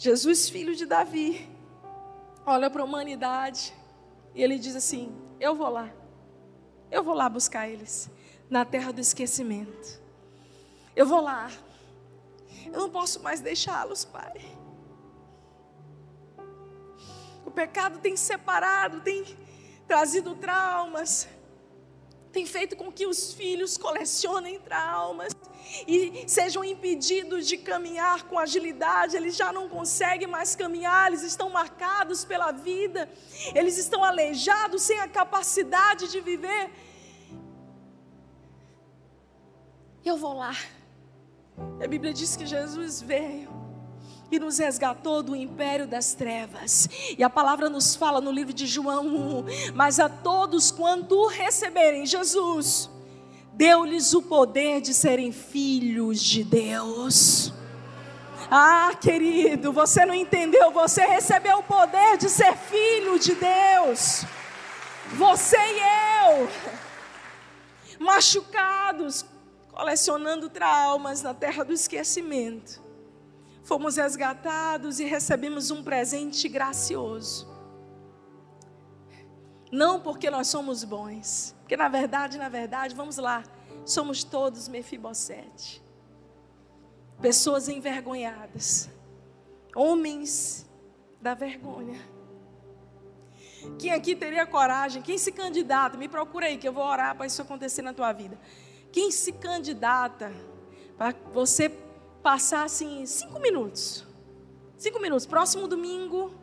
[0.00, 1.46] Jesus, filho de Davi,
[2.46, 3.70] olha para a humanidade
[4.34, 5.92] e ele diz assim: Eu vou lá,
[6.90, 8.08] eu vou lá buscar eles
[8.48, 10.00] na terra do esquecimento.
[10.96, 11.50] Eu vou lá,
[12.64, 14.40] eu não posso mais deixá-los, Pai.
[17.44, 19.22] O pecado tem separado, tem
[19.86, 21.28] trazido traumas,
[22.32, 25.34] tem feito com que os filhos colecionem traumas
[25.86, 31.50] e sejam impedidos de caminhar com agilidade, eles já não conseguem mais caminhar, eles estão
[31.50, 33.08] marcados pela vida,
[33.54, 36.70] eles estão aleijados, sem a capacidade de viver.
[40.04, 40.56] Eu vou lá.
[41.82, 43.50] A Bíblia diz que Jesus veio
[44.30, 46.88] e nos resgatou do império das trevas.
[47.18, 49.44] E a palavra nos fala no livro de João 1:
[49.74, 52.88] Mas a todos quanto receberem Jesus,
[53.60, 57.52] deu-lhes o poder de serem filhos de Deus.
[58.50, 64.24] Ah, querido, você não entendeu, você recebeu o poder de ser filho de Deus.
[65.12, 66.48] Você e eu,
[67.98, 69.26] machucados,
[69.70, 72.82] colecionando traumas na terra do esquecimento,
[73.62, 77.46] fomos resgatados e recebemos um presente gracioso.
[79.70, 83.44] Não porque nós somos bons, porque na verdade, na verdade, vamos lá,
[83.86, 85.80] somos todos Mefibosete.
[87.22, 88.90] Pessoas envergonhadas,
[89.76, 90.68] homens
[91.20, 92.00] da vergonha.
[93.78, 95.00] Quem aqui teria coragem?
[95.00, 95.96] Quem se candidata?
[95.96, 98.36] Me procura aí que eu vou orar para isso acontecer na tua vida.
[98.90, 100.32] Quem se candidata
[100.98, 101.68] para você
[102.20, 104.04] passar assim cinco minutos?
[104.76, 105.24] Cinco minutos.
[105.24, 106.34] Próximo domingo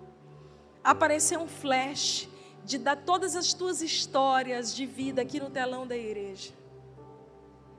[0.81, 2.29] aparecer um flash
[2.67, 6.51] de dar todas as tuas histórias de vida aqui no telão da igreja.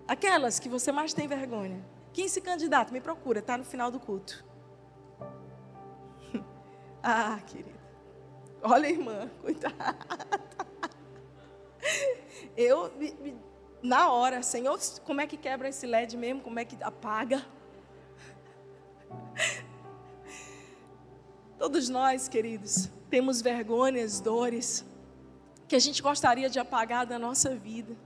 [0.08, 1.84] Aquelas que você mais tem vergonha.
[2.10, 2.90] Quem se candidata?
[2.90, 4.42] Me procura, tá no final do culto.
[7.02, 7.78] ah, querido.
[8.62, 9.74] Olha, irmã, cuidado.
[12.56, 12.90] Eu,
[13.82, 16.40] na hora, Senhor, como é que quebra esse LED mesmo?
[16.40, 17.44] Como é que apaga?
[21.58, 24.84] Todos nós, queridos, temos vergonhas, dores,
[25.66, 27.96] que a gente gostaria de apagar da nossa vida.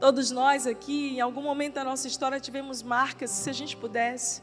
[0.00, 4.42] Todos nós aqui, em algum momento da nossa história, tivemos marcas, se a gente pudesse.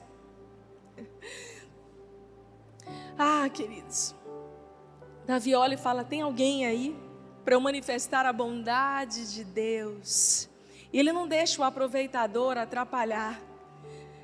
[3.18, 4.14] Ah, queridos,
[5.26, 6.93] Davi olha e fala: tem alguém aí
[7.46, 10.50] para eu manifestar a bondade de Deus?
[10.91, 13.39] E ele não deixa o aproveitador atrapalhar.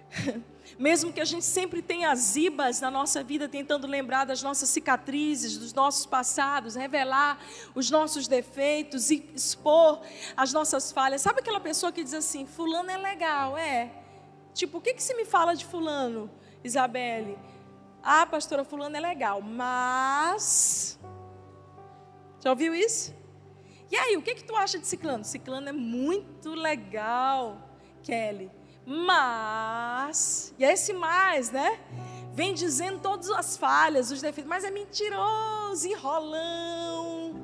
[0.77, 5.57] Mesmo que a gente sempre tenha zibas na nossa vida, tentando lembrar das nossas cicatrizes,
[5.57, 7.39] dos nossos passados, revelar
[7.75, 10.01] os nossos defeitos e expor
[10.35, 11.21] as nossas falhas.
[11.21, 13.91] Sabe aquela pessoa que diz assim: Fulano é legal, é.
[14.53, 16.29] Tipo, o que, que se me fala de Fulano,
[16.63, 17.37] Isabelle?
[18.03, 20.99] Ah, pastora fulano é legal, mas
[22.43, 23.13] Já ouviu isso?
[23.91, 25.23] E aí, o que que tu acha de Ciclano?
[25.23, 27.69] Ciclano é muito legal,
[28.01, 28.49] Kelly.
[28.93, 31.79] Mas, e é esse mais, né?
[32.33, 37.41] Vem dizendo todas as falhas, os defeitos, mas é mentiroso, enrolão.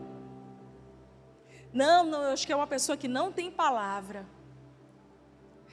[1.72, 4.26] Não, não, eu acho que é uma pessoa que não tem palavra.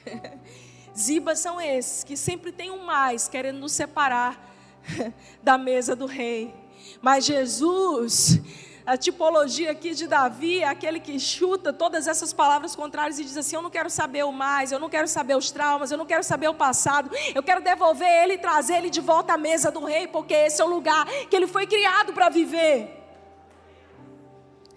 [0.97, 4.55] Zibas são esses que sempre tem um mais, querendo nos separar
[5.43, 6.55] da mesa do rei.
[7.01, 8.39] Mas Jesus,
[8.85, 13.35] a tipologia aqui de Davi é aquele que chuta todas essas palavras contrárias e diz
[13.35, 16.05] assim: Eu não quero saber o mais, eu não quero saber os traumas, eu não
[16.05, 19.71] quero saber o passado, eu quero devolver ele e trazer ele de volta à mesa
[19.71, 23.03] do rei, porque esse é o lugar que ele foi criado para viver.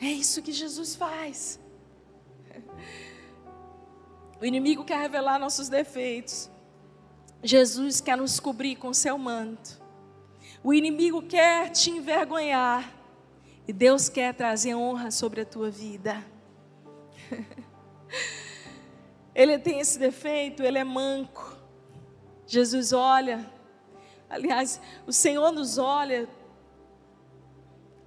[0.01, 1.61] É isso que Jesus faz.
[4.41, 6.49] O inimigo quer revelar nossos defeitos.
[7.43, 9.81] Jesus quer nos cobrir com seu manto.
[10.63, 12.98] O inimigo quer te envergonhar.
[13.69, 16.25] E Deus quer trazer honra sobre a tua vida.
[19.35, 21.55] ele tem esse defeito, ele é manco.
[22.47, 23.47] Jesus olha,
[24.31, 26.27] aliás, o Senhor nos olha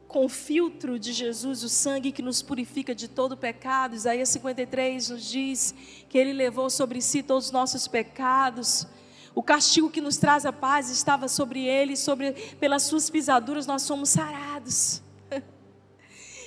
[0.07, 3.95] com o filtro de Jesus, o sangue que nos purifica de todo pecado.
[3.95, 5.75] Isaías 53 nos diz
[6.09, 8.87] que ele levou sobre si todos os nossos pecados
[9.33, 13.83] o castigo que nos traz a paz estava sobre ele, sobre pelas suas pisaduras nós
[13.83, 15.01] somos sarados.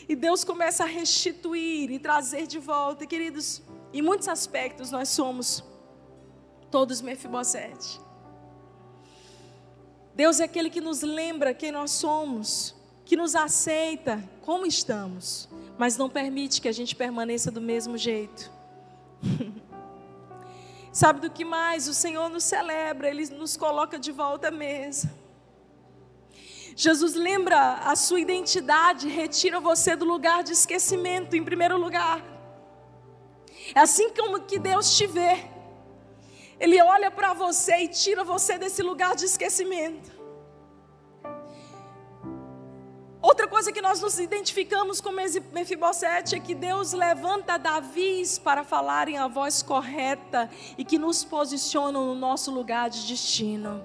[0.09, 3.63] E Deus começa a restituir e trazer de volta, queridos.
[3.93, 5.65] Em muitos aspectos nós somos
[6.71, 8.01] todos Mefibosete.
[10.15, 12.75] Deus é aquele que nos lembra quem nós somos,
[13.05, 15.49] que nos aceita como estamos,
[15.79, 18.51] mas não permite que a gente permaneça do mesmo jeito.
[20.93, 21.89] Sabe do que mais?
[21.89, 25.13] O Senhor nos celebra, Ele nos coloca de volta à mesa.
[26.77, 32.23] Jesus lembra a sua identidade, retira você do lugar de esquecimento, em primeiro lugar.
[33.75, 35.49] É assim como que Deus te vê.
[36.59, 40.13] Ele olha para você e tira você desse lugar de esquecimento.
[43.23, 49.17] Outra coisa que nós nos identificamos com Mefibosete é que Deus levanta Davis para falarem
[49.17, 53.83] a voz correta e que nos posicionam no nosso lugar de destino.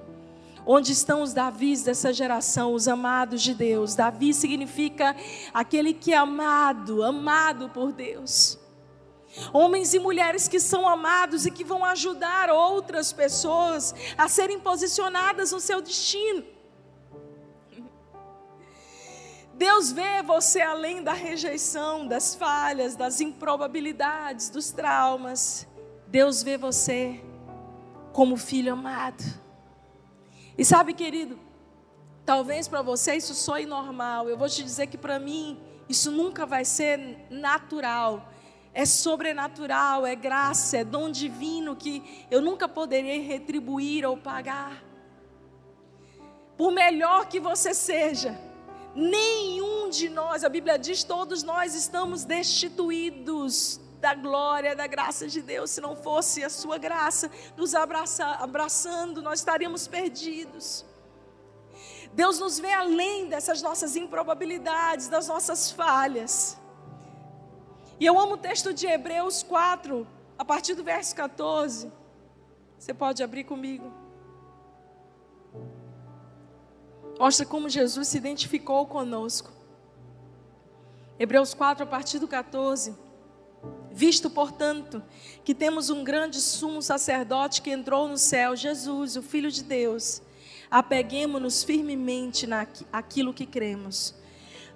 [0.71, 3.95] Onde estão os Davis dessa geração, os amados de Deus?
[3.95, 5.15] Davi significa
[5.51, 8.55] aquele que é amado, amado por Deus.
[9.51, 15.51] Homens e mulheres que são amados e que vão ajudar outras pessoas a serem posicionadas
[15.51, 16.45] no seu destino.
[19.55, 25.67] Deus vê você além da rejeição, das falhas, das improbabilidades, dos traumas.
[26.05, 27.19] Deus vê você
[28.13, 29.48] como filho amado.
[30.59, 31.39] E sabe, querido,
[32.25, 34.27] talvez para você isso soe normal.
[34.27, 35.57] Eu vou te dizer que para mim
[35.87, 36.99] isso nunca vai ser
[37.29, 38.29] natural.
[38.73, 44.83] É sobrenatural, é graça, é dom divino que eu nunca poderei retribuir ou pagar.
[46.57, 48.37] Por melhor que você seja,
[48.93, 55.41] nenhum de nós, a Bíblia diz, todos nós estamos destituídos da glória, da graça de
[55.41, 55.71] Deus.
[55.71, 60.85] Se não fosse a sua graça nos abraçar, abraçando, nós estaríamos perdidos.
[62.13, 66.57] Deus nos vê além dessas nossas improbabilidades, das nossas falhas.
[67.99, 71.91] E eu amo o texto de Hebreus 4, a partir do verso 14.
[72.77, 73.91] Você pode abrir comigo.
[77.19, 79.51] Mostra como Jesus se identificou conosco.
[81.19, 82.95] Hebreus 4, a partir do 14.
[83.91, 85.01] Visto, portanto,
[85.43, 90.21] que temos um grande sumo sacerdote que entrou no céu, Jesus, o Filho de Deus,
[90.69, 94.13] apeguemos-nos firmemente naquilo que cremos.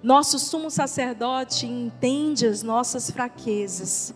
[0.02, 4.12] Nosso sumo sacerdote entende as nossas fraquezas,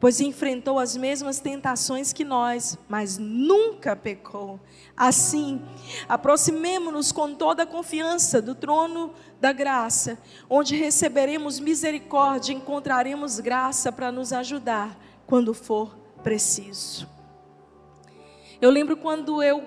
[0.00, 4.58] pois enfrentou as mesmas tentações que nós, mas nunca pecou.
[4.96, 5.62] Assim,
[6.08, 10.18] aproximemo-nos com toda a confiança do trono da graça,
[10.48, 17.08] onde receberemos misericórdia encontraremos graça para nos ajudar quando for preciso.
[18.60, 19.62] Eu lembro quando eu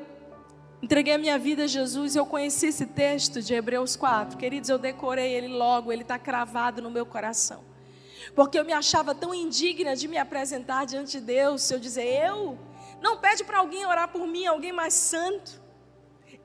[0.82, 4.38] entreguei a minha vida a Jesus, eu conheci esse texto de Hebreus 4.
[4.38, 7.63] Queridos, eu decorei ele logo, ele está cravado no meu coração.
[8.36, 12.05] Porque eu me achava tão indigna de me apresentar diante de Deus, se eu dizer,
[12.05, 12.57] eu?
[13.01, 15.61] Não pede para alguém orar por mim, alguém mais santo.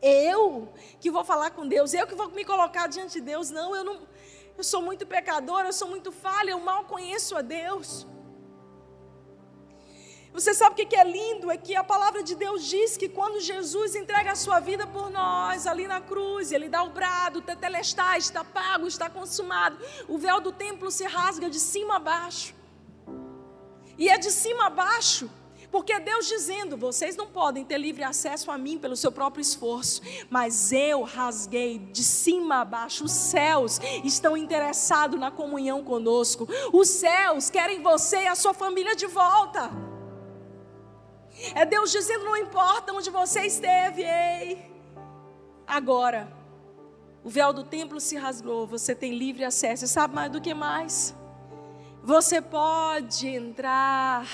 [0.02, 3.50] Eu que vou falar com Deus, eu que vou me colocar diante de Deus.
[3.50, 4.00] Não, eu não.
[4.56, 8.06] Eu sou muito pecadora, eu sou muito falha, eu mal conheço a Deus.
[10.32, 11.50] Você sabe o que é lindo?
[11.50, 15.08] É que a palavra de Deus diz que quando Jesus entrega a sua vida por
[15.08, 19.78] nós, ali na cruz, ele dá o brado, tetelestai, está pago, está consumado.
[20.06, 22.54] O véu do templo se rasga de cima a baixo.
[23.96, 25.30] E é de cima a baixo
[25.70, 29.42] porque é Deus dizendo: vocês não podem ter livre acesso a mim pelo seu próprio
[29.42, 33.04] esforço, mas eu rasguei de cima a baixo.
[33.04, 36.48] Os céus estão interessados na comunhão conosco.
[36.72, 39.70] Os céus querem você e a sua família de volta.
[41.54, 44.70] É Deus dizendo: não importa onde você esteve, ei.
[45.66, 46.32] Agora,
[47.24, 49.84] o véu do templo se rasgou, você tem livre acesso.
[49.84, 51.14] E sabe mais do que mais?
[52.02, 54.24] Você pode entrar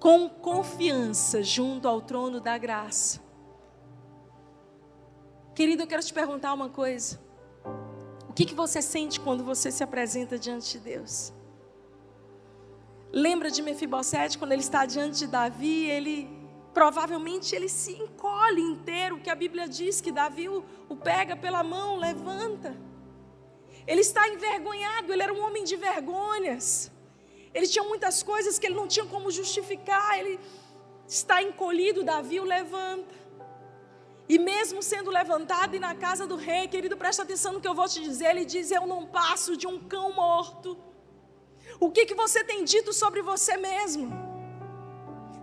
[0.00, 3.20] com confiança junto ao trono da graça.
[5.54, 7.20] Querido, eu quero te perguntar uma coisa.
[8.26, 11.34] O que, que você sente quando você se apresenta diante de Deus?
[13.12, 16.30] Lembra de Mefibosete quando ele está diante de Davi, ele
[16.72, 21.62] provavelmente ele se encolhe inteiro, que a Bíblia diz que Davi o, o pega pela
[21.62, 22.74] mão, levanta.
[23.86, 26.90] Ele está envergonhado, ele era um homem de vergonhas.
[27.52, 30.18] Ele tinha muitas coisas que ele não tinha como justificar.
[30.18, 30.38] Ele
[31.06, 33.14] está encolhido, Davi o levanta.
[34.28, 37.74] E mesmo sendo levantado e na casa do rei, querido, presta atenção no que eu
[37.74, 38.30] vou te dizer.
[38.30, 40.78] Ele diz: Eu não passo de um cão morto.
[41.80, 44.12] O que, que você tem dito sobre você mesmo?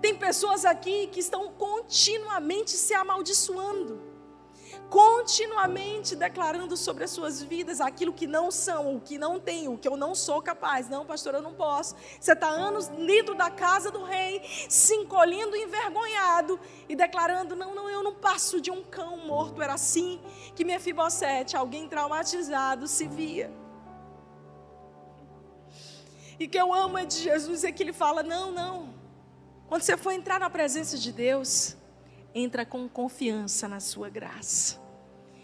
[0.01, 4.06] Tem pessoas aqui que estão continuamente se amaldiçoando
[4.89, 9.77] continuamente declarando sobre as suas vidas aquilo que não são, o que não tem, o
[9.77, 10.88] que eu não sou capaz.
[10.88, 11.95] Não, pastor, eu não posso.
[12.19, 17.89] Você está anos dentro da casa do rei, se encolhendo envergonhado e declarando: não, não,
[17.89, 19.61] eu não passo de um cão morto.
[19.61, 20.21] Era assim
[20.55, 23.51] que minha Fibocete, alguém traumatizado, se via.
[26.39, 28.95] E que eu amo é de Jesus é que ele fala: não, não.
[29.67, 31.75] Quando você for entrar na presença de Deus,
[32.38, 34.79] entra com confiança na sua graça.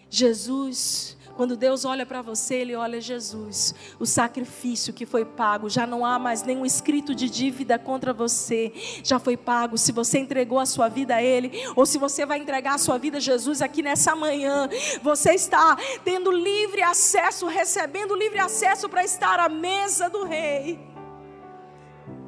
[0.10, 5.88] Jesus, quando Deus olha para você, Ele olha Jesus, o sacrifício que foi pago, já
[5.88, 8.72] não há mais nenhum escrito de dívida contra você,
[9.04, 9.76] já foi pago.
[9.76, 13.00] Se você entregou a sua vida a Ele, ou se você vai entregar a sua
[13.00, 14.70] vida a Jesus aqui nessa manhã,
[15.02, 20.80] você está tendo livre acesso, recebendo livre acesso para estar à mesa do Rei,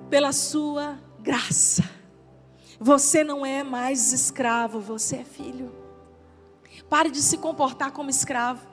[0.10, 1.95] pela sua graça.
[2.80, 5.74] Você não é mais escravo, você é filho.
[6.90, 8.68] Pare de se comportar como escravo.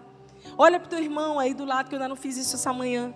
[0.59, 2.73] Olha para o teu irmão aí do lado, que eu ainda não fiz isso essa
[2.73, 3.15] manhã.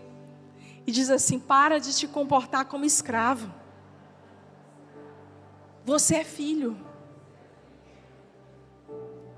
[0.87, 3.53] E diz assim: para de te comportar como escravo.
[5.85, 6.77] Você é filho.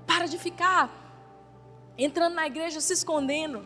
[0.05, 0.89] Para de ficar
[1.97, 3.65] entrando na igreja se escondendo.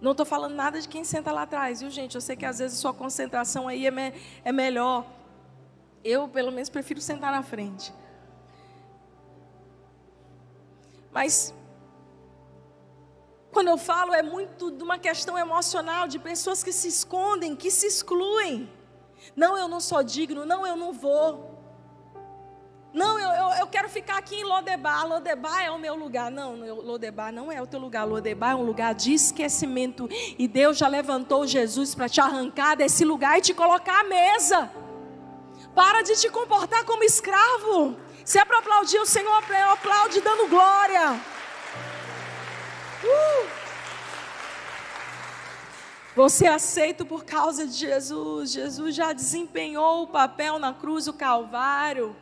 [0.00, 2.16] Não estou falando nada de quem senta lá atrás, viu, gente?
[2.16, 4.12] Eu sei que às vezes sua concentração aí é, me,
[4.44, 5.06] é melhor.
[6.04, 7.92] Eu, pelo menos, prefiro sentar na frente.
[11.12, 11.54] Mas
[13.52, 17.70] quando eu falo é muito de uma questão emocional de pessoas que se escondem, que
[17.70, 18.68] se excluem.
[19.36, 21.52] Não, eu não sou digno, não, eu não vou.
[22.94, 25.06] Não, eu, eu, eu, quero ficar aqui em Lodebar.
[25.06, 26.30] Lodebar é o meu lugar.
[26.30, 28.06] Não, Lodebar não é o teu lugar.
[28.06, 30.08] Lodebar é um lugar de esquecimento.
[30.38, 34.70] E Deus já levantou Jesus para te arrancar desse lugar e te colocar à mesa.
[35.74, 37.96] Para de te comportar como escravo.
[38.24, 39.42] Se é para aplaudir o Senhor,
[39.72, 41.20] aplaude dando glória.
[43.04, 43.62] Uh!
[46.14, 48.52] Você é aceito por causa de Jesus.
[48.52, 52.14] Jesus já desempenhou o papel na cruz do Calvário.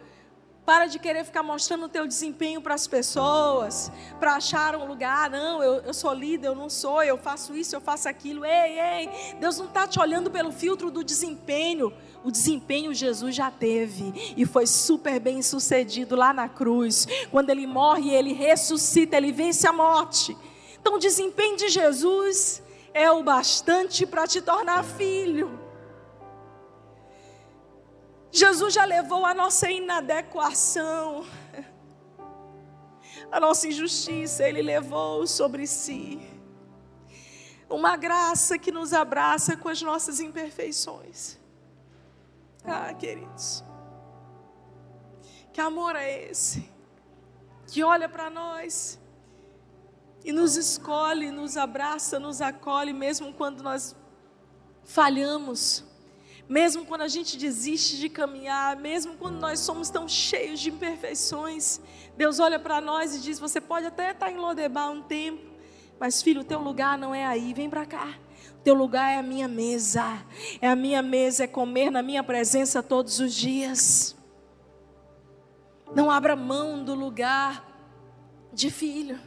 [0.65, 3.91] Para de querer ficar mostrando o teu desempenho para as pessoas,
[4.21, 5.29] para achar um lugar.
[5.29, 8.45] Não, eu, eu sou líder, eu não sou, eu faço isso, eu faço aquilo.
[8.45, 11.93] Ei, ei, Deus não está te olhando pelo filtro do desempenho.
[12.23, 17.07] O desempenho Jesus já teve e foi super bem sucedido lá na cruz.
[17.31, 20.37] Quando ele morre, ele ressuscita, ele vence a morte.
[20.79, 22.63] Então, o desempenho de Jesus
[22.93, 25.59] é o bastante para te tornar filho.
[28.31, 31.27] Jesus já levou a nossa inadequação,
[33.31, 36.21] a nossa injustiça, Ele levou sobre si.
[37.69, 41.40] Uma graça que nos abraça com as nossas imperfeições.
[42.73, 43.65] Ah, queridos,
[45.53, 46.71] que amor é esse?
[47.67, 48.99] Que olha para nós
[50.25, 53.97] e nos escolhe, nos abraça, nos acolhe, mesmo quando nós
[54.85, 55.85] falhamos
[56.51, 61.81] mesmo quando a gente desiste de caminhar, mesmo quando nós somos tão cheios de imperfeições,
[62.17, 65.49] Deus olha para nós e diz: Você pode até estar em Lodebar um tempo,
[66.01, 68.19] mas filho, o teu lugar não é aí, vem para cá.
[68.63, 70.23] Teu lugar é a minha mesa,
[70.61, 74.15] é a minha mesa, é comer na minha presença todos os dias.
[75.95, 77.65] Não abra mão do lugar
[78.53, 79.19] de filho.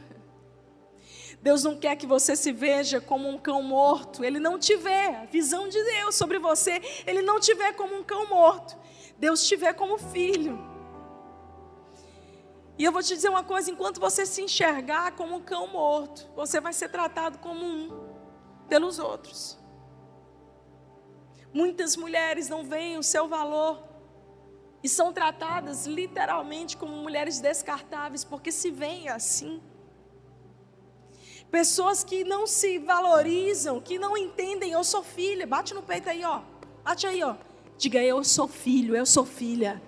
[1.42, 4.24] Deus não quer que você se veja como um cão morto.
[4.24, 5.08] Ele não te vê.
[5.08, 8.76] A visão de Deus sobre você, Ele não te vê como um cão morto.
[9.18, 10.58] Deus te vê como filho.
[12.78, 16.26] E eu vou te dizer uma coisa: enquanto você se enxergar como um cão morto,
[16.34, 18.03] você vai ser tratado como um
[18.68, 19.58] pelos outros.
[21.52, 23.82] Muitas mulheres não veem o seu valor
[24.82, 29.62] e são tratadas literalmente como mulheres descartáveis, porque se veem assim.
[31.50, 35.46] Pessoas que não se valorizam, que não entendem, eu sou filha.
[35.46, 36.42] Bate no peito aí, ó.
[36.82, 37.36] Bate aí, ó.
[37.78, 39.80] Diga, eu sou filho, eu sou filha.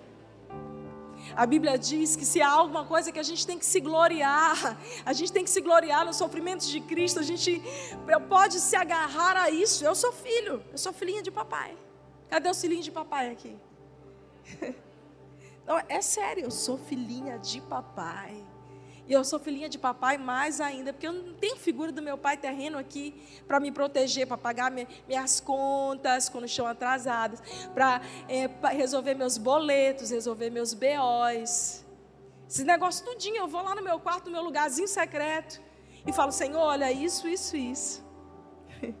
[1.37, 4.75] A Bíblia diz que se há alguma coisa que a gente tem que se gloriar,
[5.05, 7.61] a gente tem que se gloriar nos sofrimentos de Cristo, a gente
[8.27, 9.85] pode se agarrar a isso.
[9.85, 11.77] Eu sou filho, eu sou filhinha de papai.
[12.27, 13.55] Cadê o filhinho de papai aqui?
[15.67, 18.43] Não, é sério, eu sou filhinha de papai.
[19.07, 22.17] E eu sou filhinha de papai mais ainda, porque eu não tenho figura do meu
[22.17, 23.15] pai terreno aqui
[23.47, 24.69] para me proteger, para pagar
[25.07, 27.41] minhas contas quando estão atrasadas,
[27.73, 31.85] para é, resolver meus boletos, resolver meus BOs.
[32.49, 35.61] Esse negócio tudinho, eu vou lá no meu quarto, no meu lugarzinho secreto,
[36.05, 38.05] e falo, Senhor, olha isso, isso, isso.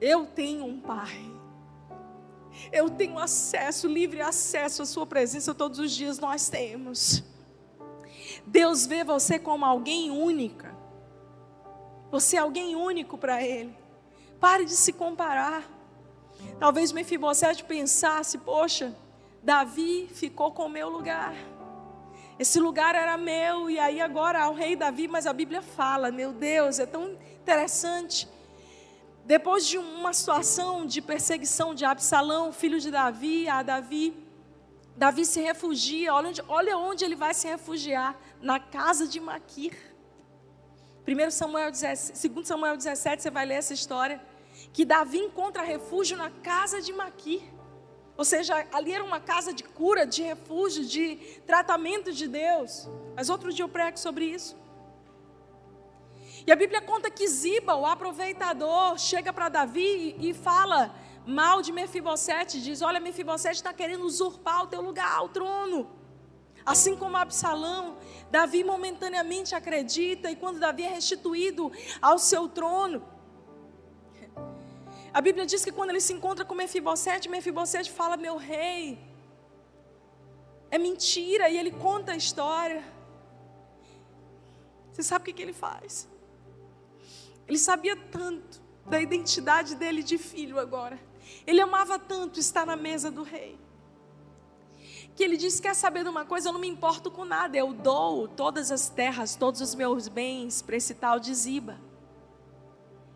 [0.00, 1.30] Eu tenho um pai.
[2.72, 7.22] Eu tenho acesso, livre acesso à sua presença todos os dias, nós temos.
[8.46, 10.74] Deus vê você como alguém única.
[12.10, 13.74] Você é alguém único para Ele.
[14.38, 15.64] Pare de se comparar.
[16.58, 18.94] Talvez Mefibosete pensasse: poxa,
[19.42, 21.34] Davi ficou com o meu lugar.
[22.38, 26.10] Esse lugar era meu, e aí agora há o rei Davi, mas a Bíblia fala,
[26.10, 28.28] meu Deus, é tão interessante.
[29.24, 34.12] Depois de uma situação de perseguição de Absalão, filho de Davi, a Davi,
[34.96, 39.74] Davi se refugia, olha onde, olha onde ele vai se refugiar, na casa de Maquir.
[41.06, 44.20] 1 Samuel 17, 2 Samuel 17, você vai ler essa história,
[44.72, 47.42] que Davi encontra refúgio na casa de Maquir.
[48.16, 51.16] Ou seja, ali era uma casa de cura, de refúgio, de
[51.46, 52.88] tratamento de Deus.
[53.16, 54.56] Mas outro dia eu prego sobre isso.
[56.46, 60.94] E a Bíblia conta que Ziba, o aproveitador, chega para Davi e fala:
[61.26, 65.88] mal de Mefibosete, diz: Olha, Mefibosete está querendo usurpar o teu lugar, o trono.
[66.64, 67.96] Assim como Absalão,
[68.36, 71.70] Davi momentaneamente acredita, e quando Davi é restituído
[72.00, 72.98] ao seu trono,
[75.12, 78.98] a Bíblia diz que quando ele se encontra com Mefibosete, Mefibosete fala: Meu rei,
[80.70, 82.82] é mentira, e ele conta a história.
[84.90, 86.08] Você sabe o que, que ele faz?
[87.46, 90.98] Ele sabia tanto da identidade dele de filho agora.
[91.46, 93.58] Ele amava tanto estar na mesa do rei.
[95.14, 96.48] Que ele diz: Quer saber de uma coisa?
[96.48, 100.62] Eu não me importo com nada, eu dou todas as terras, todos os meus bens
[100.62, 101.78] para esse tal de Ziba.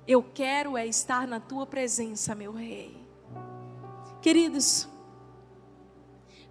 [0.07, 2.97] Eu quero é estar na tua presença, meu rei.
[4.23, 4.89] Queridos,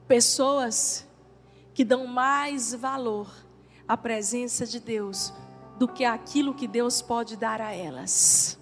[0.07, 1.07] pessoas
[1.73, 3.29] que dão mais valor
[3.87, 5.33] à presença de Deus
[5.77, 8.57] do que aquilo que Deus pode dar a elas.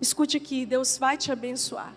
[0.00, 1.94] Escute aqui, Deus vai te abençoar.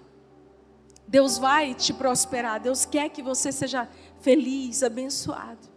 [1.13, 2.59] Deus vai te prosperar.
[2.59, 3.87] Deus quer que você seja
[4.19, 5.69] feliz, abençoado.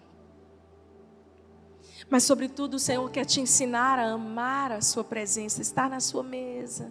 [2.08, 6.22] Mas, sobretudo, o Senhor quer te ensinar a amar a Sua presença, estar na Sua
[6.22, 6.90] mesa,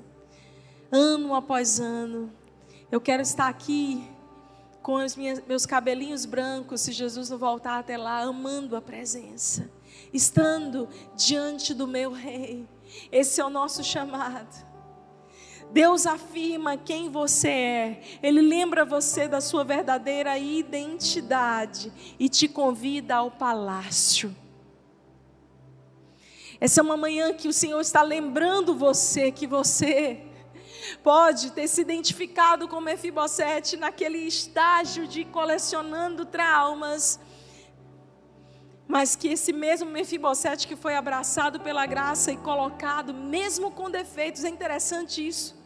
[0.92, 2.32] ano após ano.
[2.92, 4.08] Eu quero estar aqui
[4.84, 9.68] com os meus cabelinhos brancos, se Jesus não voltar até lá, amando a presença,
[10.14, 12.70] estando diante do meu Rei.
[13.12, 14.75] Esse é o nosso chamado.
[15.76, 23.18] Deus afirma quem você é, Ele lembra você da sua verdadeira identidade e te convida
[23.18, 24.34] ao palácio.
[26.62, 30.24] Essa é uma manhã que o Senhor está lembrando você que você
[31.04, 37.20] pode ter se identificado com Mefibosete naquele estágio de colecionando traumas,
[38.88, 44.46] mas que esse mesmo Mefibosete que foi abraçado pela graça e colocado, mesmo com defeitos,
[44.46, 45.65] é interessante isso,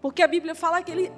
[0.00, 1.12] porque a Bíblia fala que ele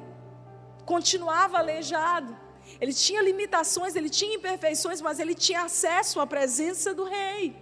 [0.85, 2.37] continuava aleijado,
[2.81, 7.57] ele tinha limitações, ele tinha imperfeições, mas ele tinha acesso à presença do Rei.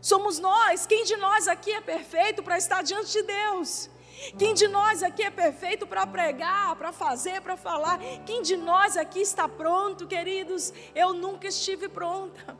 [0.00, 0.86] Somos nós.
[0.86, 3.90] Quem de nós aqui é perfeito para estar diante de Deus?
[4.38, 7.98] Quem de nós aqui é perfeito para pregar, para fazer, para falar?
[8.26, 10.72] Quem de nós aqui está pronto, queridos?
[10.94, 12.56] Eu nunca estive pronta.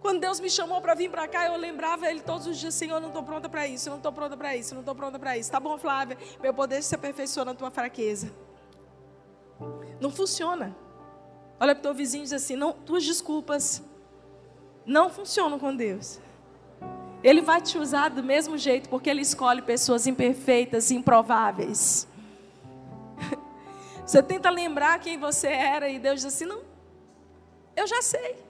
[0.00, 3.00] Quando Deus me chamou para vir para cá, eu lembrava Ele todos os dias: Senhor,
[3.00, 5.50] não estou pronta para isso, não estou pronta para isso, não estou pronta para isso.
[5.50, 8.32] Tá bom, Flávia, meu poder se aperfeiçoa na tua fraqueza.
[10.00, 10.76] Não funciona.
[11.60, 13.82] Olha para o teu vizinho e diz assim: não, tuas desculpas
[14.86, 16.20] não funcionam com Deus.
[17.22, 22.06] Ele vai te usar do mesmo jeito, porque Ele escolhe pessoas imperfeitas, improváveis.
[24.06, 26.60] Você tenta lembrar quem você era e Deus diz assim: não,
[27.76, 28.47] eu já sei.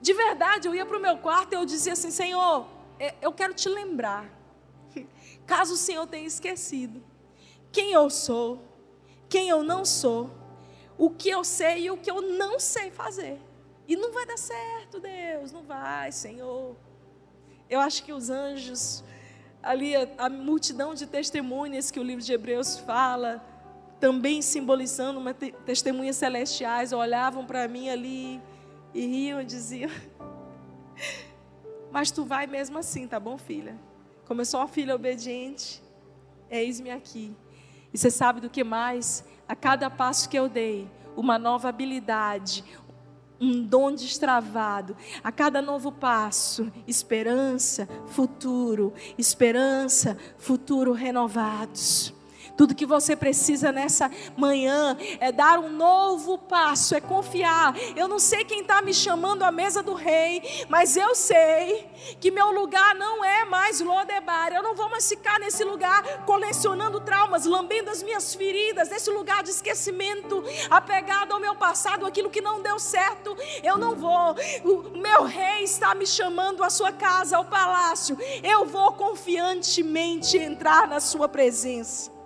[0.00, 2.66] De verdade, eu ia para o meu quarto e eu dizia assim: Senhor,
[2.98, 4.30] é, eu quero te lembrar.
[5.46, 7.02] Caso o Senhor tenha esquecido
[7.72, 8.60] quem eu sou,
[9.28, 10.30] quem eu não sou,
[10.98, 13.38] o que eu sei e o que eu não sei fazer.
[13.86, 16.76] E não vai dar certo, Deus, não vai, Senhor.
[17.68, 19.04] Eu acho que os anjos,
[19.62, 23.44] ali a, a multidão de testemunhas que o livro de Hebreus fala,
[24.00, 28.40] também simbolizando uma te, testemunhas celestiais, olhavam para mim ali
[28.94, 29.90] e riam e diziam:
[31.90, 33.76] Mas tu vai mesmo assim, tá bom, filha?
[34.26, 35.82] Como eu sou uma filha obediente,
[36.50, 37.34] eis-me aqui.
[37.92, 39.24] E você sabe do que mais?
[39.48, 42.64] A cada passo que eu dei, uma nova habilidade,
[43.40, 44.96] um dom destravado.
[45.24, 52.14] A cada novo passo, esperança, futuro, esperança, futuro renovados.
[52.60, 57.74] Tudo que você precisa nessa manhã é dar um novo passo, é confiar.
[57.96, 61.88] Eu não sei quem está me chamando à mesa do rei, mas eu sei
[62.20, 64.52] que meu lugar não é mais Lodebar.
[64.52, 69.42] Eu não vou mais ficar nesse lugar colecionando traumas, lambendo as minhas feridas, nesse lugar
[69.42, 73.34] de esquecimento, apegado ao meu passado, aquilo que não deu certo.
[73.62, 74.36] Eu não vou.
[74.66, 78.18] O meu rei está me chamando à sua casa, ao palácio.
[78.42, 82.19] Eu vou confiantemente entrar na sua presença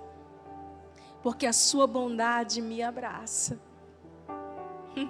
[1.24, 3.58] porque a sua bondade me abraça.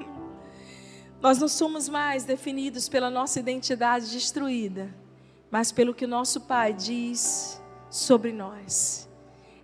[1.21, 4.95] Nós não somos mais definidos pela nossa identidade destruída,
[5.51, 7.61] mas pelo que nosso Pai diz
[7.91, 9.09] sobre nós.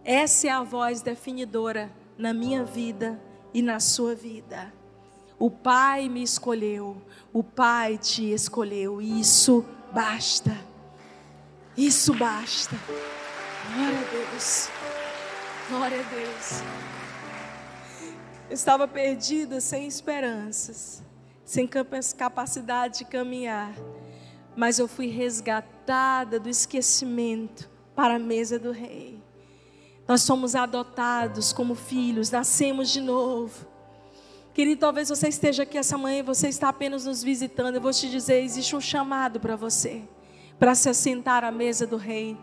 [0.04, 3.22] Essa é a voz definidora na minha vida
[3.54, 4.72] e na sua vida.
[5.38, 7.00] O Pai me escolheu,
[7.32, 10.56] o Pai te escolheu, e isso basta.
[11.76, 12.74] Isso basta.
[13.72, 14.79] Glória a Deus.
[15.70, 16.62] Glória a Deus.
[18.48, 21.00] Eu estava perdida, sem esperanças,
[21.44, 21.64] sem
[22.18, 23.72] capacidade de caminhar,
[24.56, 29.22] mas eu fui resgatada do esquecimento para a mesa do Rei.
[30.08, 33.64] Nós somos adotados como filhos, nascemos de novo.
[34.52, 37.76] Querido, talvez você esteja aqui essa manhã e você está apenas nos visitando.
[37.76, 40.02] Eu vou te dizer: existe um chamado para você,
[40.58, 42.36] para se assentar à mesa do Rei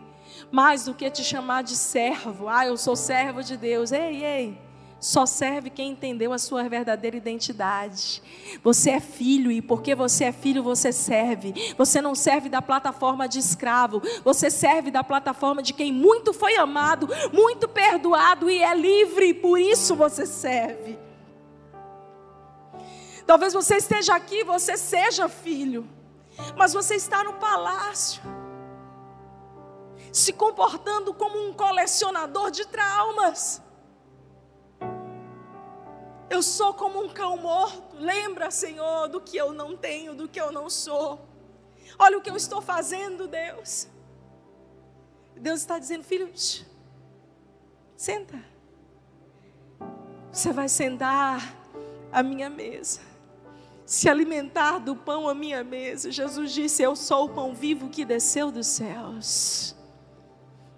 [0.50, 2.48] mais do que te chamar de servo.
[2.48, 3.92] Ah, eu sou servo de Deus.
[3.92, 4.58] Ei, ei.
[5.00, 8.22] só serve quem entendeu a sua verdadeira identidade.
[8.64, 11.74] Você é filho e porque você é filho, você serve.
[11.76, 16.56] Você não serve da plataforma de escravo, você serve da plataforma de quem muito foi
[16.56, 20.98] amado, muito perdoado e é livre, por isso você serve.
[23.26, 25.86] Talvez você esteja aqui, você seja filho,
[26.56, 28.22] mas você está no palácio,
[30.18, 33.62] se comportando como um colecionador de traumas.
[36.28, 37.96] Eu sou como um cão morto.
[37.96, 41.26] Lembra, Senhor, do que eu não tenho, do que eu não sou.
[41.98, 43.88] Olha o que eu estou fazendo, Deus.
[45.36, 46.30] Deus está dizendo, filho,
[47.96, 48.44] senta.
[50.32, 51.56] Você vai sentar
[52.12, 53.00] à minha mesa,
[53.86, 56.10] se alimentar do pão à minha mesa.
[56.10, 59.77] Jesus disse: Eu sou o pão vivo que desceu dos céus.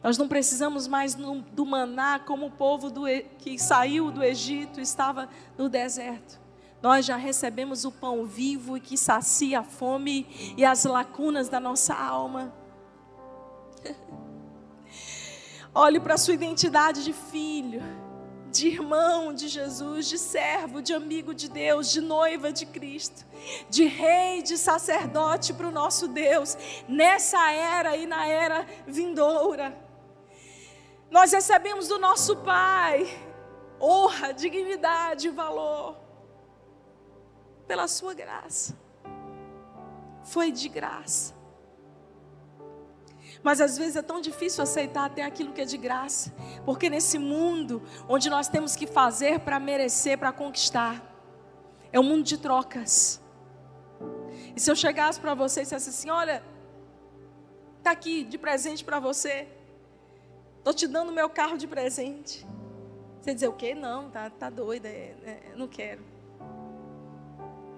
[0.02, 3.02] Nós não precisamos mais do maná como o povo do,
[3.38, 5.28] que saiu do Egito estava
[5.58, 6.40] no deserto.
[6.82, 10.26] Nós já recebemos o pão vivo e que sacia a fome
[10.56, 12.54] e as lacunas da nossa alma.
[15.74, 17.82] Olhe para a sua identidade de filho,
[18.50, 23.26] de irmão de Jesus, de servo, de amigo de Deus, de noiva de Cristo,
[23.68, 26.56] de rei, de sacerdote para o nosso Deus,
[26.88, 29.89] nessa era e na era vindoura.
[31.10, 33.06] Nós recebemos do nosso Pai
[33.80, 35.96] honra, dignidade e valor
[37.66, 38.78] pela Sua graça.
[40.22, 41.34] Foi de graça.
[43.42, 46.32] Mas às vezes é tão difícil aceitar até aquilo que é de graça,
[46.64, 51.02] porque nesse mundo onde nós temos que fazer para merecer, para conquistar,
[51.90, 53.20] é um mundo de trocas.
[54.54, 56.44] E se eu chegasse para você e dissesse assim: olha,
[57.78, 59.48] está aqui de presente para você,
[60.60, 62.46] Estou te dando meu carro de presente.
[63.18, 63.74] Você dizer o quê?
[63.74, 66.02] Não, tá, tá doida, é, é, não quero.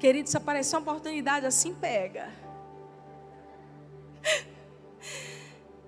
[0.00, 2.28] Querido, se aparecer uma oportunidade assim, pega.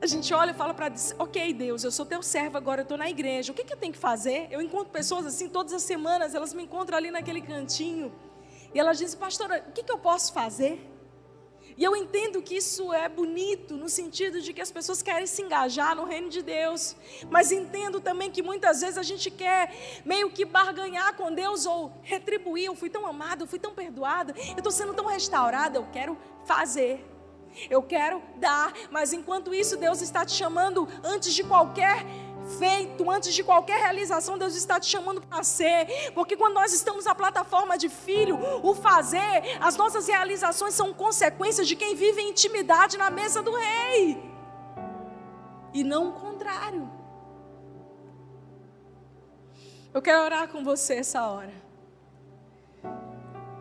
[0.00, 2.84] A gente olha e fala para Deus, ok, Deus, eu sou teu servo agora, eu
[2.84, 3.50] estou na igreja.
[3.50, 4.46] O que, que eu tenho que fazer?
[4.52, 8.12] Eu encontro pessoas assim todas as semanas, elas me encontram ali naquele cantinho.
[8.72, 10.93] E elas dizem, pastora, o que, que eu posso fazer?
[11.76, 15.42] E eu entendo que isso é bonito no sentido de que as pessoas querem se
[15.42, 16.94] engajar no reino de Deus,
[17.28, 21.92] mas entendo também que muitas vezes a gente quer meio que barganhar com Deus ou
[22.02, 22.66] retribuir.
[22.66, 26.16] Eu fui tão amada, eu fui tão perdoada, eu estou sendo tão restaurada, eu quero
[26.44, 27.04] fazer.
[27.70, 32.04] Eu quero dar, mas enquanto isso, Deus está te chamando antes de qualquer
[32.58, 37.04] feito, antes de qualquer realização, Deus está te chamando para ser, porque quando nós estamos
[37.04, 42.30] na plataforma de filho, o fazer, as nossas realizações são consequências de quem vive em
[42.30, 44.22] intimidade na mesa do rei,
[45.72, 46.90] e não o contrário.
[49.92, 51.52] Eu quero orar com você essa hora,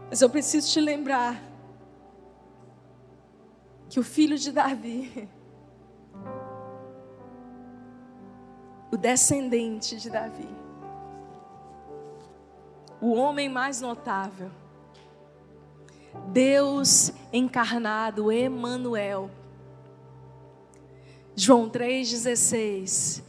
[0.09, 1.41] mas eu preciso te lembrar
[3.89, 5.29] que o filho de Davi,
[8.93, 10.47] o descendente de Davi,
[13.01, 14.51] o homem mais notável,
[16.27, 19.31] Deus encarnado, Emanuel.
[21.35, 23.23] João 3,16,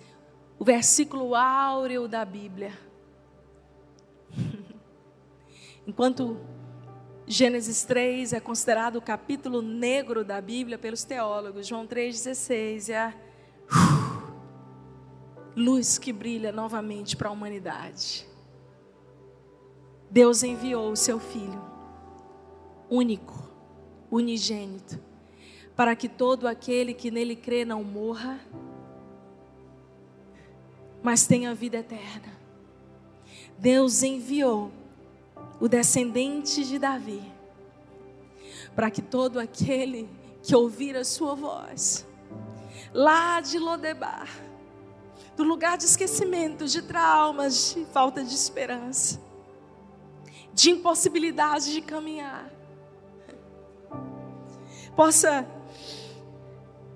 [0.59, 2.79] o versículo áureo da Bíblia.
[5.89, 6.37] Enquanto
[7.27, 13.24] Gênesis 3 é considerado o capítulo negro da Bíblia pelos teólogos, João 3,16 é a
[15.57, 18.27] luz que brilha novamente para a humanidade.
[20.11, 21.63] Deus enviou o seu Filho,
[22.89, 23.51] único,
[24.11, 25.01] unigênito,
[25.75, 28.39] para que todo aquele que nele crê não morra,
[31.03, 32.33] mas tenha vida eterna.
[33.59, 34.71] Deus enviou
[35.61, 37.23] o descendente de Davi,
[38.75, 40.09] para que todo aquele
[40.43, 42.07] que ouvir a sua voz,
[42.93, 44.29] lá de Lodebar,
[45.37, 49.21] do lugar de esquecimento, de traumas, de falta de esperança,
[50.53, 52.51] de impossibilidade de caminhar,
[54.95, 55.47] possa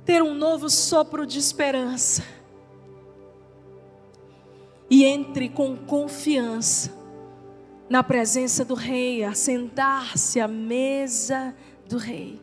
[0.04, 2.24] ter um novo sopro de esperança
[4.88, 6.96] e entre com confiança
[7.90, 11.54] na presença do Rei, a sentar-se à mesa
[11.88, 12.40] do Rei.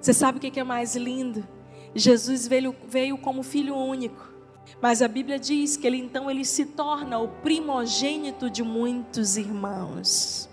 [0.00, 1.46] Você sabe o que é mais lindo?
[1.94, 4.35] Jesus veio, veio como filho único.
[4.80, 10.48] Mas a Bíblia diz que ele então ele se torna o primogênito de muitos irmãos.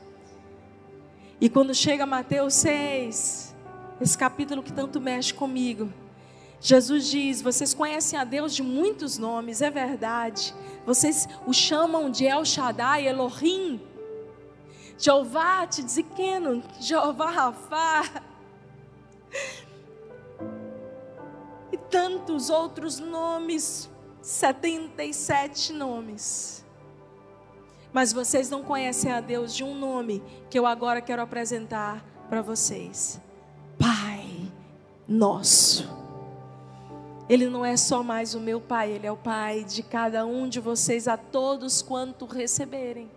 [1.41, 3.55] E quando chega Mateus 6,
[3.99, 5.91] esse capítulo que tanto mexe comigo,
[6.63, 10.55] Jesus diz: vocês conhecem a Deus de muitos nomes, é verdade.
[10.85, 13.81] Vocês o chamam de El Shaddai, Elohim,
[14.97, 18.23] Jeová Tzidkenu, Jeová Rafá.
[21.71, 23.89] E tantos outros nomes,
[24.23, 26.65] 77 nomes.
[27.91, 32.41] Mas vocês não conhecem a Deus de um nome que eu agora quero apresentar para
[32.41, 33.21] vocês.
[33.77, 34.51] Pai
[35.05, 36.01] Nosso.
[37.29, 40.47] Ele não é só mais o meu Pai, Ele é o Pai de cada um
[40.47, 43.11] de vocês, a todos quanto receberem.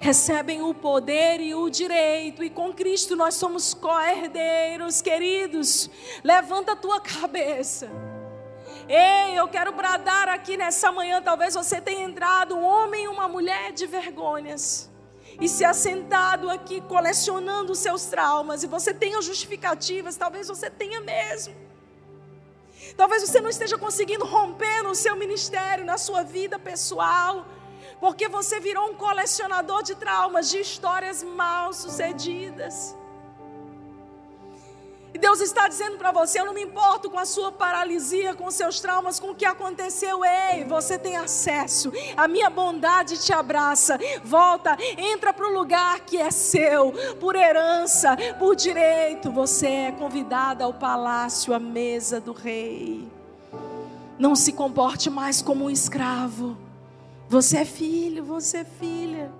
[0.00, 5.90] Recebem o poder e o direito, e com Cristo nós somos co-herdeiros, queridos.
[6.22, 7.88] Levanta a tua cabeça.
[8.88, 11.20] Ei, eu quero bradar aqui nessa manhã.
[11.20, 14.90] Talvez você tenha entrado, um homem e uma mulher de vergonhas,
[15.38, 21.54] e se assentado aqui colecionando seus traumas, e você tenha justificativas, talvez você tenha mesmo.
[22.96, 27.46] Talvez você não esteja conseguindo romper no seu ministério, na sua vida pessoal,
[28.00, 32.96] porque você virou um colecionador de traumas, de histórias mal sucedidas.
[35.12, 38.46] E Deus está dizendo para você: eu não me importo com a sua paralisia, com
[38.46, 40.22] os seus traumas, com o que aconteceu.
[40.24, 41.92] Ei, você tem acesso.
[42.16, 43.98] A minha bondade te abraça.
[44.22, 49.30] Volta, entra para o lugar que é seu, por herança, por direito.
[49.30, 53.08] Você é convidada ao palácio, à mesa do rei.
[54.18, 56.56] Não se comporte mais como um escravo.
[57.28, 59.30] Você é filho, você é filha.